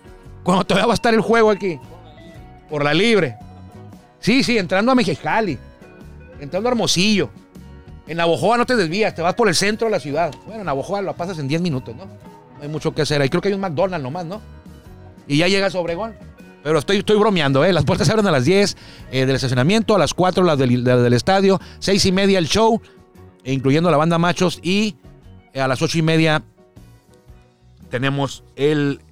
cuando 0.42 0.64
todavía 0.64 0.88
va 0.88 0.92
a 0.92 0.94
estar 0.94 1.14
el 1.14 1.22
juego 1.22 1.50
aquí. 1.50 1.80
Por 2.68 2.84
la 2.84 2.92
libre. 2.92 3.38
Sí, 4.24 4.42
sí, 4.42 4.56
entrando 4.56 4.90
a 4.90 4.94
Mexicali, 4.94 5.58
entrando 6.40 6.66
a 6.66 6.72
Hermosillo. 6.72 7.28
En 8.06 8.16
Navojoa 8.16 8.56
no 8.56 8.64
te 8.64 8.74
desvías, 8.74 9.14
te 9.14 9.20
vas 9.20 9.34
por 9.34 9.48
el 9.48 9.54
centro 9.54 9.86
de 9.86 9.90
la 9.90 10.00
ciudad. 10.00 10.34
Bueno, 10.46 10.60
en 10.60 10.66
Navojoa 10.66 11.02
lo 11.02 11.14
pasas 11.14 11.38
en 11.38 11.46
10 11.46 11.60
minutos, 11.60 11.94
¿no? 11.94 12.06
No 12.06 12.62
hay 12.62 12.68
mucho 12.68 12.94
que 12.94 13.02
hacer 13.02 13.20
ahí. 13.20 13.28
Creo 13.28 13.42
que 13.42 13.48
hay 13.48 13.54
un 13.54 13.60
McDonald's 13.60 14.02
nomás, 14.02 14.24
¿no? 14.24 14.40
Y 15.28 15.36
ya 15.36 15.48
llegas 15.48 15.74
a 15.74 15.78
Obregón. 15.78 16.14
Pero 16.62 16.78
estoy, 16.78 16.96
estoy 16.96 17.18
bromeando, 17.18 17.66
¿eh? 17.66 17.72
Las 17.74 17.84
puertas 17.84 18.06
se 18.06 18.14
abren 18.14 18.26
a 18.26 18.30
las 18.30 18.46
10 18.46 18.78
eh, 19.12 19.26
del 19.26 19.36
estacionamiento, 19.36 19.94
a 19.94 19.98
las 19.98 20.14
4 20.14 20.42
las 20.42 20.56
del, 20.56 20.82
del, 20.82 21.12
estadio, 21.12 21.60
6 21.80 22.06
y 22.06 22.12
media 22.12 22.38
el 22.38 22.48
show, 22.48 22.80
incluyendo 23.44 23.90
la 23.90 23.98
banda 23.98 24.16
Machos, 24.16 24.58
y 24.62 24.96
eh, 25.52 25.60
a 25.60 25.68
las 25.68 25.82
8 25.82 25.98
y 25.98 26.02
media 26.02 26.42
tenemos 27.90 28.42
el 28.56 29.02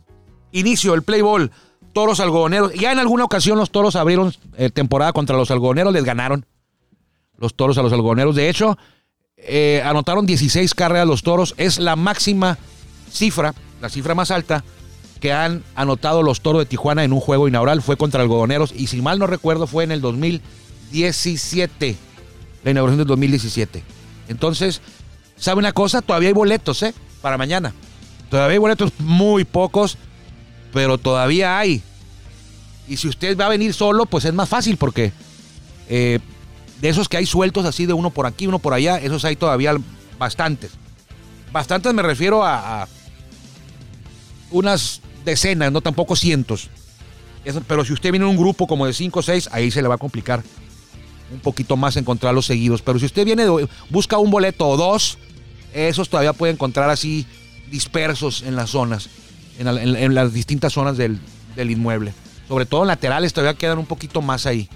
inicio, 0.52 0.94
el 0.94 1.02
play 1.02 1.20
ball 1.20 1.50
toros 1.92 2.20
algodoneros. 2.20 2.72
Ya 2.74 2.92
en 2.92 2.98
alguna 2.98 3.24
ocasión 3.24 3.58
los 3.58 3.70
toros 3.70 3.96
abrieron 3.96 4.34
eh, 4.56 4.70
temporada 4.70 5.12
contra 5.12 5.36
los 5.36 5.50
algodoneros, 5.50 5.92
les 5.92 6.04
ganaron 6.04 6.46
los 7.38 7.54
toros 7.54 7.78
a 7.78 7.82
los 7.82 7.92
algodoneros. 7.92 8.34
De 8.36 8.48
hecho, 8.48 8.78
eh, 9.36 9.82
anotaron 9.84 10.26
16 10.26 10.74
carreras 10.74 11.06
los 11.06 11.22
toros. 11.22 11.54
Es 11.56 11.78
la 11.78 11.96
máxima 11.96 12.58
cifra, 13.10 13.54
la 13.80 13.88
cifra 13.88 14.14
más 14.14 14.30
alta 14.30 14.64
que 15.20 15.32
han 15.32 15.62
anotado 15.76 16.22
los 16.22 16.40
toros 16.40 16.62
de 16.62 16.66
Tijuana 16.66 17.04
en 17.04 17.12
un 17.12 17.20
juego 17.20 17.46
inaugural. 17.48 17.82
Fue 17.82 17.96
contra 17.96 18.22
algodoneros 18.22 18.72
y 18.76 18.88
si 18.88 19.00
mal 19.00 19.18
no 19.18 19.26
recuerdo 19.26 19.66
fue 19.66 19.84
en 19.84 19.92
el 19.92 20.00
2017. 20.00 21.96
La 22.64 22.70
inauguración 22.70 22.98
del 22.98 23.06
2017. 23.08 23.82
Entonces, 24.28 24.80
¿sabe 25.36 25.58
una 25.58 25.72
cosa? 25.72 26.02
Todavía 26.02 26.28
hay 26.28 26.34
boletos, 26.34 26.82
¿eh? 26.82 26.94
Para 27.20 27.38
mañana. 27.38 27.72
Todavía 28.30 28.54
hay 28.54 28.58
boletos 28.58 28.92
muy 28.98 29.44
pocos 29.44 29.98
pero 30.72 30.98
todavía 30.98 31.58
hay. 31.58 31.82
Y 32.88 32.96
si 32.96 33.08
usted 33.08 33.38
va 33.38 33.46
a 33.46 33.50
venir 33.50 33.74
solo, 33.74 34.06
pues 34.06 34.24
es 34.24 34.34
más 34.34 34.48
fácil 34.48 34.76
porque 34.76 35.12
eh, 35.88 36.18
de 36.80 36.88
esos 36.88 37.08
que 37.08 37.16
hay 37.16 37.26
sueltos 37.26 37.64
así 37.64 37.86
de 37.86 37.92
uno 37.92 38.10
por 38.10 38.26
aquí, 38.26 38.46
uno 38.46 38.58
por 38.58 38.74
allá, 38.74 38.98
esos 38.98 39.24
hay 39.24 39.36
todavía 39.36 39.74
bastantes. 40.18 40.72
Bastantes 41.52 41.92
me 41.94 42.02
refiero 42.02 42.44
a, 42.44 42.88
unas 44.50 45.00
decenas, 45.24 45.70
no 45.70 45.80
tampoco 45.80 46.16
cientos. 46.16 46.68
pero 47.68 47.84
si 47.84 47.92
usted 47.92 48.10
viene 48.10 48.24
en 48.24 48.30
un 48.30 48.36
grupo 48.36 48.66
como 48.66 48.86
de 48.86 48.92
5 48.92 49.20
o 49.20 49.22
6, 49.22 49.50
ahí 49.52 49.70
se 49.70 49.82
le 49.82 49.88
va 49.88 49.94
a 49.94 49.98
complicar 49.98 50.42
un 51.32 51.40
poquito 51.40 51.76
más 51.76 51.96
encontrarlos 51.96 52.46
seguidos. 52.46 52.82
Pero 52.82 52.98
si 52.98 53.06
usted 53.06 53.24
viene, 53.24 53.46
busca 53.90 54.18
un 54.18 54.30
boleto 54.30 54.66
o 54.66 54.76
dos, 54.76 55.18
esos 55.72 56.08
todavía 56.08 56.32
puede 56.32 56.52
encontrar 56.52 56.90
así 56.90 57.26
dispersos 57.70 58.42
en 58.42 58.56
las 58.56 58.70
zonas 58.70 59.08
en, 59.58 60.14
las 60.14 60.32
distintas 60.32 60.72
zonas 60.72 60.96
del, 60.96 61.20
inmueble. 61.56 62.12
Sobre 62.48 62.66
todo 62.66 62.84
laterales 62.84 63.32
todavía 63.32 63.58
quedan 63.58 63.78
un 63.78 63.86
poquito 63.86 64.22
más 64.22 64.46
ahí. 64.46 64.68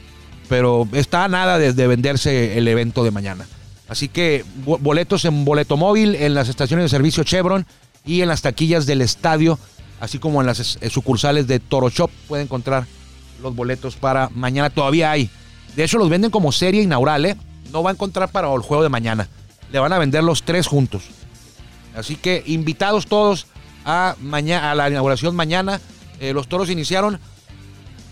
Pero 0.49 0.89
está 0.93 1.27
nada 1.29 1.59
de, 1.59 1.87
venderse 1.87 2.57
el 2.57 2.69
evento 2.69 3.05
de 3.05 3.11
mañana. 3.11 3.47
Así 3.89 4.09
que 4.09 4.45
boletos 4.65 5.25
en 5.25 5.45
boleto 5.45 5.77
móvil, 5.77 6.15
en 6.17 6.35
las 6.35 6.49
estaciones 6.49 6.85
de 6.85 6.89
servicio 6.89 7.25
Chevron 7.25 7.67
y 8.05 8.21
en 8.21 8.29
las 8.29 8.43
taquillas 8.43 8.87
del 8.87 9.01
estadio, 9.01 9.59
así 10.01 10.19
como 10.19 10.41
en 10.41 10.47
las 10.47 10.79
eh, 10.81 10.91
sucursales 10.91 11.47
de 11.47 11.61
Toro 11.61 11.89
Shop, 11.89 12.11
puede 12.27 12.43
encontrar 12.43 12.87
los 13.43 13.55
boletos 13.55 13.97
para 13.97 14.29
mañana. 14.35 14.71
Todavía 14.71 15.11
hay. 15.11 15.31
De 15.75 15.85
hecho, 15.85 15.99
los 15.99 16.09
venden 16.09 16.31
como 16.31 16.53
serie 16.53 16.83
inaugural, 16.83 17.27
¿eh? 17.27 17.37
No 17.73 17.83
va 17.83 17.91
a 17.91 17.93
encontrar 17.93 18.31
para 18.31 18.53
el 18.53 18.61
juego 18.61 18.83
de 18.83 18.89
mañana. 18.89 19.29
Le 19.73 19.79
van 19.79 19.93
a 19.93 19.99
vender 19.99 20.25
los 20.25 20.43
tres 20.43 20.67
juntos. 20.67 21.05
Así 21.95 22.17
que 22.17 22.43
invitados 22.47 23.07
todos 23.07 23.47
a, 23.87 24.17
mañana, 24.21 24.73
a 24.73 24.75
la 24.75 24.91
inauguración 24.91 25.35
mañana. 25.35 25.81
Eh, 26.21 26.35
los 26.35 26.49
toros 26.49 26.69
iniciaron 26.69 27.19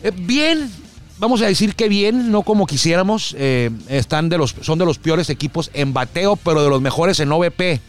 eh, 0.05 0.13
bien, 0.15 0.71
vamos 1.19 1.41
a 1.41 1.47
decir 1.47 1.75
que 1.75 1.89
bien, 1.89 2.31
no 2.31 2.43
como 2.43 2.67
quisiéramos. 2.67 3.35
Eh, 3.39 3.71
están 3.89 4.29
de 4.29 4.37
los, 4.37 4.55
son 4.61 4.79
de 4.79 4.85
los 4.85 4.99
peores 4.99 5.31
equipos 5.31 5.71
en 5.73 5.95
bateo, 5.95 6.37
pero 6.37 6.63
de 6.63 6.69
los 6.69 6.83
mejores 6.83 7.19
en 7.21 7.33
OVP. 7.33 7.81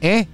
¿Eh? 0.00 0.26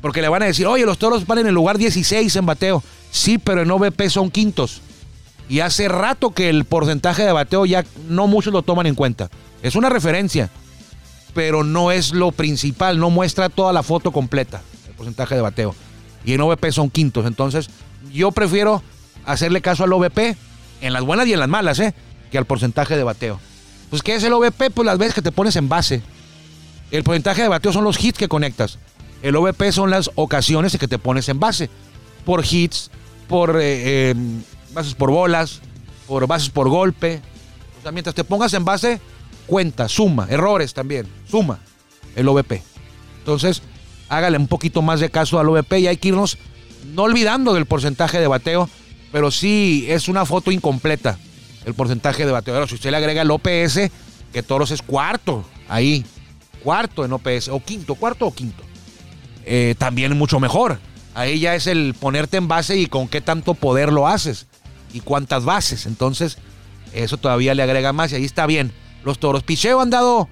Porque 0.00 0.22
le 0.22 0.30
van 0.30 0.42
a 0.42 0.46
decir, 0.46 0.66
oye, 0.66 0.86
los 0.86 0.96
toros 0.96 1.26
van 1.26 1.38
en 1.38 1.48
el 1.48 1.54
lugar 1.54 1.76
16 1.76 2.34
en 2.34 2.46
bateo. 2.46 2.82
Sí, 3.10 3.36
pero 3.36 3.60
en 3.60 3.70
OVP 3.70 4.08
son 4.08 4.30
quintos. 4.30 4.80
Y 5.50 5.60
hace 5.60 5.86
rato 5.86 6.30
que 6.30 6.48
el 6.48 6.64
porcentaje 6.64 7.24
de 7.24 7.32
bateo 7.32 7.66
ya 7.66 7.84
no 8.08 8.26
muchos 8.26 8.54
lo 8.54 8.62
toman 8.62 8.86
en 8.86 8.94
cuenta. 8.94 9.28
Es 9.62 9.76
una 9.76 9.90
referencia, 9.90 10.48
pero 11.34 11.62
no 11.62 11.92
es 11.92 12.14
lo 12.14 12.32
principal, 12.32 12.98
no 12.98 13.10
muestra 13.10 13.50
toda 13.50 13.74
la 13.74 13.82
foto 13.82 14.12
completa, 14.12 14.62
el 14.88 14.94
porcentaje 14.94 15.34
de 15.34 15.42
bateo 15.42 15.74
y 16.24 16.34
en 16.34 16.40
OVP 16.40 16.72
son 16.72 16.90
quintos. 16.90 17.26
Entonces, 17.26 17.68
yo 18.12 18.32
prefiero 18.32 18.82
hacerle 19.24 19.60
caso 19.60 19.84
al 19.84 19.92
OVP 19.92 20.36
en 20.80 20.92
las 20.92 21.02
buenas 21.02 21.26
y 21.26 21.32
en 21.32 21.40
las 21.40 21.48
malas, 21.48 21.78
¿eh? 21.78 21.94
Que 22.30 22.38
al 22.38 22.44
porcentaje 22.44 22.96
de 22.96 23.04
bateo. 23.04 23.40
Pues, 23.90 24.02
¿qué 24.02 24.14
es 24.14 24.24
el 24.24 24.32
OVP? 24.32 24.70
Pues 24.70 24.86
las 24.86 24.98
veces 24.98 25.14
que 25.14 25.22
te 25.22 25.32
pones 25.32 25.56
en 25.56 25.68
base. 25.68 26.02
El 26.90 27.04
porcentaje 27.04 27.42
de 27.42 27.48
bateo 27.48 27.72
son 27.72 27.84
los 27.84 28.02
hits 28.02 28.18
que 28.18 28.28
conectas. 28.28 28.78
El 29.22 29.36
OVP 29.36 29.70
son 29.72 29.90
las 29.90 30.10
ocasiones 30.14 30.74
en 30.74 30.80
que 30.80 30.88
te 30.88 30.98
pones 30.98 31.28
en 31.28 31.38
base. 31.38 31.70
Por 32.24 32.44
hits, 32.44 32.90
por 33.28 33.60
eh, 33.60 34.10
em, 34.10 34.42
bases 34.74 34.94
por 34.94 35.10
bolas, 35.10 35.60
por 36.06 36.26
bases 36.26 36.50
por 36.50 36.68
golpe. 36.68 37.20
Mientras 37.92 38.14
te 38.14 38.24
pongas 38.24 38.54
en 38.54 38.64
base, 38.64 39.00
cuenta, 39.46 39.88
suma, 39.88 40.26
errores 40.30 40.72
también, 40.74 41.06
suma 41.28 41.58
el 42.14 42.28
OVP. 42.28 42.62
Entonces, 43.18 43.62
hágale 44.12 44.36
un 44.36 44.46
poquito 44.46 44.82
más 44.82 45.00
de 45.00 45.08
caso 45.08 45.40
al 45.40 45.48
OVP 45.48 45.80
y 45.80 45.86
hay 45.86 45.96
que 45.96 46.08
irnos 46.08 46.36
no 46.94 47.04
olvidando 47.04 47.54
del 47.54 47.64
porcentaje 47.64 48.20
de 48.20 48.26
bateo, 48.26 48.68
pero 49.10 49.30
sí 49.30 49.86
es 49.88 50.06
una 50.08 50.26
foto 50.26 50.52
incompleta 50.52 51.18
el 51.64 51.72
porcentaje 51.72 52.26
de 52.26 52.32
bateo. 52.32 52.66
si 52.66 52.74
usted 52.74 52.90
le 52.90 52.98
agrega 52.98 53.22
el 53.22 53.30
OPS, 53.30 53.90
que 54.32 54.42
Toros 54.42 54.70
es 54.70 54.82
cuarto, 54.82 55.44
ahí, 55.66 56.04
cuarto 56.62 57.06
en 57.06 57.12
OPS, 57.12 57.48
o 57.48 57.60
quinto, 57.60 57.94
cuarto 57.94 58.26
o 58.26 58.34
quinto, 58.34 58.62
eh, 59.46 59.74
también 59.78 60.16
mucho 60.18 60.40
mejor. 60.40 60.78
Ahí 61.14 61.40
ya 61.40 61.54
es 61.54 61.66
el 61.66 61.94
ponerte 61.98 62.36
en 62.36 62.48
base 62.48 62.76
y 62.76 62.86
con 62.86 63.08
qué 63.08 63.22
tanto 63.22 63.54
poder 63.54 63.92
lo 63.92 64.08
haces 64.08 64.46
y 64.92 65.00
cuántas 65.00 65.44
bases. 65.44 65.86
Entonces, 65.86 66.36
eso 66.92 67.16
todavía 67.16 67.54
le 67.54 67.62
agrega 67.62 67.92
más 67.94 68.12
y 68.12 68.16
ahí 68.16 68.24
está 68.24 68.46
bien. 68.46 68.72
Los 69.04 69.18
toros. 69.18 69.42
Picheo 69.42 69.80
han 69.80 69.90
dado 69.90 70.28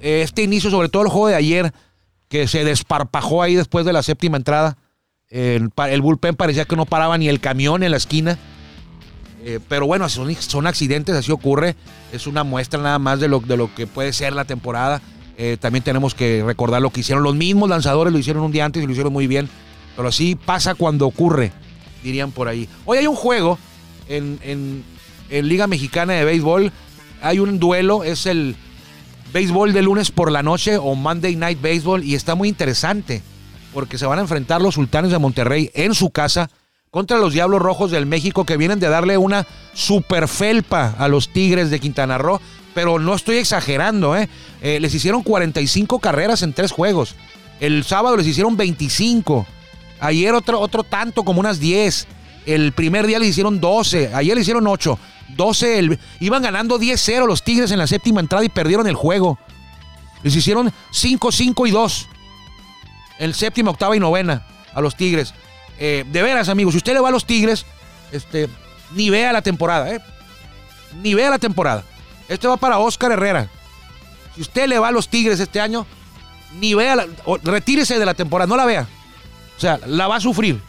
eh, 0.00 0.22
este 0.22 0.42
inicio, 0.42 0.70
sobre 0.70 0.88
todo 0.88 1.02
el 1.02 1.08
juego 1.08 1.28
de 1.28 1.34
ayer, 1.34 1.72
que 2.28 2.46
se 2.46 2.64
desparpajó 2.64 3.42
ahí 3.42 3.54
después 3.54 3.84
de 3.86 3.92
la 3.92 4.02
séptima 4.02 4.36
entrada. 4.36 4.76
El, 5.30 5.70
bullpen 6.00 6.36
parecía 6.36 6.64
que 6.64 6.76
no 6.76 6.86
paraba 6.86 7.18
ni 7.18 7.28
el 7.28 7.40
camión 7.40 7.82
en 7.82 7.90
la 7.90 7.96
esquina. 7.96 8.38
Eh, 9.44 9.60
pero 9.68 9.86
bueno, 9.86 10.08
son, 10.08 10.66
accidentes, 10.66 11.14
así 11.14 11.32
ocurre. 11.32 11.76
Es 12.12 12.26
una 12.26 12.44
muestra 12.44 12.80
nada 12.82 12.98
más 12.98 13.20
de 13.20 13.28
lo, 13.28 13.40
de 13.40 13.56
lo 13.56 13.74
que 13.74 13.86
puede 13.86 14.12
ser 14.12 14.32
la 14.32 14.44
temporada. 14.44 15.00
Eh, 15.36 15.56
también 15.58 15.84
tenemos 15.84 16.14
que 16.14 16.42
recordar 16.44 16.82
lo 16.82 16.90
que 16.90 17.00
hicieron 17.00 17.22
los 17.22 17.36
mismos 17.36 17.68
lanzadores, 17.68 18.12
lo 18.12 18.18
hicieron 18.18 18.42
un 18.42 18.52
día 18.52 18.64
antes 18.64 18.82
y 18.82 18.86
lo 18.86 18.92
hicieron 18.92 19.12
muy 19.12 19.26
bien. 19.26 19.48
Pero 19.96 20.08
así 20.08 20.34
pasa 20.34 20.74
cuando 20.74 21.06
ocurre, 21.06 21.52
dirían 22.02 22.32
por 22.32 22.48
ahí. 22.48 22.68
Hoy 22.84 22.98
hay 22.98 23.06
un 23.06 23.16
juego 23.16 23.58
en, 24.08 24.38
en 24.42 25.48
Liga 25.48 25.66
Mexicana 25.66 26.14
de 26.14 26.24
Béisbol. 26.24 26.72
Hay 27.20 27.38
un 27.38 27.58
duelo, 27.58 28.04
es 28.04 28.26
el 28.26 28.56
béisbol 29.32 29.72
de 29.72 29.82
lunes 29.82 30.10
por 30.10 30.32
la 30.32 30.42
noche 30.42 30.78
o 30.78 30.94
Monday 30.94 31.36
Night 31.36 31.60
Baseball 31.60 32.04
y 32.04 32.14
está 32.14 32.34
muy 32.34 32.48
interesante 32.48 33.22
porque 33.72 33.98
se 33.98 34.06
van 34.06 34.18
a 34.18 34.22
enfrentar 34.22 34.62
los 34.62 34.74
sultanes 34.74 35.10
de 35.10 35.18
Monterrey 35.18 35.70
en 35.74 35.94
su 35.94 36.10
casa 36.10 36.50
contra 36.90 37.18
los 37.18 37.32
Diablos 37.32 37.60
Rojos 37.60 37.90
del 37.90 38.06
México 38.06 38.44
que 38.44 38.56
vienen 38.56 38.80
de 38.80 38.88
darle 38.88 39.18
una 39.18 39.46
super 39.74 40.28
felpa 40.28 40.94
a 40.98 41.08
los 41.08 41.28
Tigres 41.28 41.70
de 41.70 41.80
Quintana 41.80 42.18
Roo, 42.18 42.40
pero 42.74 42.98
no 42.98 43.14
estoy 43.14 43.36
exagerando, 43.36 44.16
¿eh? 44.16 44.28
¿eh? 44.62 44.80
les 44.80 44.94
hicieron 44.94 45.22
45 45.22 45.98
carreras 45.98 46.42
en 46.42 46.54
tres 46.54 46.72
juegos. 46.72 47.14
El 47.60 47.84
sábado 47.84 48.16
les 48.16 48.26
hicieron 48.26 48.56
25. 48.56 49.46
Ayer 50.00 50.32
otro, 50.34 50.60
otro 50.60 50.84
tanto, 50.84 51.24
como 51.24 51.40
unas 51.40 51.58
10. 51.58 52.06
El 52.46 52.72
primer 52.72 53.06
día 53.06 53.18
les 53.18 53.30
hicieron 53.30 53.60
12. 53.60 54.14
Ayer 54.14 54.34
le 54.34 54.42
hicieron 54.42 54.66
8. 54.66 54.98
12, 55.36 55.98
iban 56.20 56.42
ganando 56.42 56.78
10-0 56.78 57.26
los 57.26 57.42
Tigres 57.42 57.70
en 57.70 57.78
la 57.78 57.86
séptima 57.86 58.20
entrada 58.20 58.44
y 58.44 58.48
perdieron 58.48 58.86
el 58.86 58.94
juego. 58.94 59.38
Les 60.22 60.34
hicieron 60.34 60.72
5-5 60.92 61.68
y 61.68 61.70
2. 61.70 62.08
El 63.18 63.34
séptima, 63.34 63.70
octava 63.70 63.96
y 63.96 64.00
novena 64.00 64.46
a 64.74 64.80
los 64.80 64.96
Tigres. 64.96 65.34
Eh, 65.78 66.04
de 66.10 66.22
veras, 66.22 66.48
amigos, 66.48 66.74
si 66.74 66.78
usted 66.78 66.94
le 66.94 67.00
va 67.00 67.08
a 67.08 67.12
los 67.12 67.24
Tigres, 67.24 67.66
este, 68.12 68.48
ni 68.92 69.10
vea 69.10 69.32
la 69.32 69.42
temporada, 69.42 69.90
¿eh? 69.94 70.00
ni 71.02 71.14
vea 71.14 71.30
la 71.30 71.38
temporada. 71.38 71.84
Este 72.28 72.48
va 72.48 72.56
para 72.56 72.78
Oscar 72.78 73.12
Herrera. 73.12 73.48
Si 74.34 74.42
usted 74.42 74.68
le 74.68 74.78
va 74.78 74.88
a 74.88 74.92
los 74.92 75.08
Tigres 75.08 75.40
este 75.40 75.60
año, 75.60 75.86
ni 76.60 76.74
vea, 76.74 76.96
la, 76.96 77.06
retírese 77.42 77.98
de 77.98 78.06
la 78.06 78.14
temporada, 78.14 78.48
no 78.48 78.56
la 78.56 78.66
vea. 78.66 78.86
O 79.56 79.60
sea, 79.60 79.78
la 79.86 80.06
va 80.06 80.16
a 80.16 80.20
sufrir. 80.20 80.60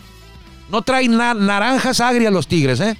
No 0.69 0.81
traen 0.81 1.17
naranjas 1.17 1.99
agrias 1.99 2.31
los 2.31 2.47
Tigres, 2.47 2.79
¿eh? 2.79 2.97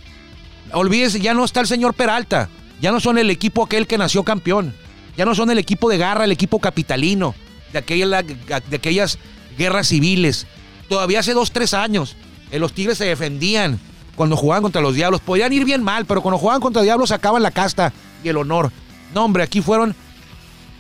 Olvídese, 0.74 1.20
ya 1.20 1.34
no 1.34 1.46
está 1.46 1.62
el 1.62 1.68
señor 1.68 1.94
Peralta. 1.94 2.50
Ya 2.82 2.92
no 2.92 3.00
son 3.00 3.18
el 3.18 3.30
equipo 3.30 3.64
aquel 3.64 3.88
que 3.88 3.98
nació 3.98 4.24
campeón. 4.24 4.74
Ya 5.18 5.26
no 5.26 5.36
son 5.36 5.50
el 5.50 5.58
equipo 5.58 5.90
de 5.90 5.98
garra, 5.98 6.26
el 6.26 6.32
equipo 6.32 6.60
capitalino. 6.60 7.36
De, 7.74 7.80
aquellas 7.80 9.20
guerras 9.58 9.88
civiles. 9.88 10.48
Todavía 10.88 11.20
hace 11.20 11.34
dos, 11.34 11.52
tres 11.52 11.74
años, 11.74 12.16
eh, 12.52 12.58
los 12.58 12.74
Tigres 12.74 12.98
se 12.98 13.06
defendían 13.06 13.80
cuando 14.16 14.36
jugaban 14.38 14.64
contra 14.64 14.82
los 14.82 14.96
Diablos. 14.96 15.22
Podían 15.22 15.54
ir 15.54 15.66
bien 15.66 15.84
mal, 15.84 16.06
pero 16.06 16.22
cuando 16.22 16.38
jugaban 16.40 16.62
contra 16.62 16.82
Diablos 16.82 17.10
sacaban 17.10 17.44
la 17.44 17.52
casta 17.52 17.94
y 18.24 18.30
el 18.30 18.38
honor. 18.38 18.72
No, 19.14 19.26
hombre, 19.26 19.44
aquí 19.44 19.62
fueron, 19.62 19.96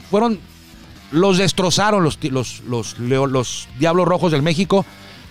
fueron, 0.10 0.40
los 1.12 1.38
destrozaron 1.38 2.04
los 2.04 3.68
Diablos 3.78 4.08
Rojos 4.08 4.32
del 4.32 4.42
México. 4.42 4.86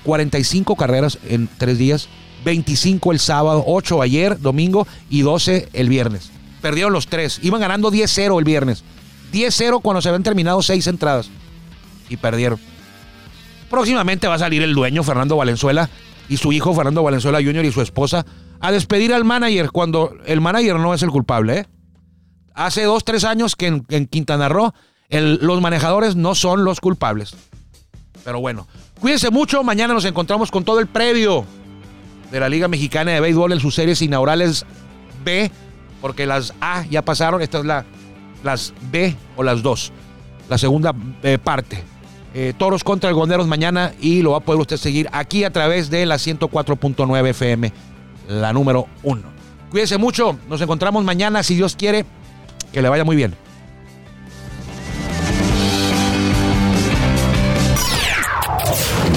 45 0.05 0.77
carreras 0.77 1.19
en 1.29 1.49
tres 1.59 1.77
días, 1.77 2.09
25 2.45 3.13
el 3.13 3.19
sábado, 3.19 3.65
8 3.67 4.03
ayer, 4.03 4.41
domingo 4.41 4.87
y 5.11 5.23
12 5.23 5.69
el 5.73 5.89
viernes. 5.89 6.31
Perdieron 6.61 6.93
los 6.93 7.07
tres, 7.07 7.41
iban 7.43 7.61
ganando 7.61 7.91
10-0 7.91 8.39
el 8.39 8.45
viernes. 8.45 8.85
10-0 9.33 9.83
cuando 9.83 10.01
se 10.01 10.09
habían 10.09 10.23
terminado 10.23 10.63
seis 10.63 10.87
entradas 10.87 11.31
y 12.09 12.17
perdieron. 12.17 12.59
Próximamente 13.71 14.27
va 14.27 14.35
a 14.35 14.39
salir 14.39 14.63
el 14.63 14.75
dueño, 14.75 15.03
Fernando 15.03 15.37
Valenzuela, 15.37 15.91
y 16.29 16.39
su 16.39 16.53
hijo, 16.53 16.75
Fernando 16.75 17.03
Valenzuela 17.03 17.39
Jr. 17.43 17.65
y 17.65 17.73
su 17.73 17.83
esposa, 17.83 18.25
a 18.61 18.73
despedir 18.73 19.13
al 19.13 19.25
manager 19.25 19.71
cuando 19.71 20.15
el 20.27 20.41
manager 20.41 20.77
no 20.77 20.95
es 20.95 21.03
el 21.03 21.11
culpable. 21.11 21.59
¿eh? 21.59 21.67
Hace 22.55 22.85
dos, 22.85 23.05
tres 23.05 23.25
años 23.25 23.57
que 23.57 23.67
en, 23.67 24.07
Quintana 24.07 24.49
Roo 24.49 24.73
los 25.11 25.61
manejadores 25.61 26.17
no 26.17 26.35
son 26.35 26.65
los 26.65 26.81
culpables. 26.81 27.35
Pero 28.25 28.41
bueno, 28.41 28.67
cuídense 29.01 29.31
mucho. 29.31 29.63
Mañana 29.63 29.95
nos 29.95 30.05
encontramos 30.05 30.51
con 30.51 30.65
todo 30.65 30.81
el 30.81 30.87
previo 30.87 31.47
de 32.31 32.41
la 32.41 32.49
Liga 32.49 32.69
Mexicana 32.69 33.13
de 33.13 33.21
Béisbol 33.21 33.53
en 33.53 33.61
sus 33.61 33.75
series 33.75 34.03
inaugurales 34.03 34.67
B, 35.25 35.51
porque 36.01 36.27
las 36.27 36.55
A 36.61 36.85
ya 36.87 37.03
pasaron. 37.03 37.43
Esta 37.43 37.59
es 37.59 37.65
la, 37.65 37.85
las 38.45 38.73
B 38.91 39.17
o 39.37 39.43
las 39.43 39.63
dos, 39.63 39.93
la 40.49 40.59
segunda 40.59 40.95
eh, 41.23 41.39
parte. 41.43 41.83
Eh, 42.35 42.53
Toros 42.57 42.85
contra 42.85 43.09
Algoneros 43.09 43.47
mañana 43.47 43.93
y 44.01 44.23
lo 44.23 44.33
va 44.33 44.39
a 44.39 44.41
poder 44.41 44.61
usted 44.61 44.77
seguir 44.77 45.09
aquí 45.13 45.45
a 45.45 45.53
través 45.53 45.89
de 45.91 46.05
la 46.05 46.17
104.9 46.17 47.29
FM, 47.29 47.73
la 48.29 48.53
número 48.53 48.87
1. 49.03 49.23
Cuídese 49.71 49.99
mucho, 49.99 50.39
nos 50.49 50.61
encontramos 50.61 51.05
mañana 51.05 51.43
si 51.43 51.55
Dios 51.55 51.75
quiere, 51.75 52.05
que 52.73 52.83
le 52.83 52.89
vaya 52.89 53.05
muy 53.05 53.17
bien. 53.17 53.35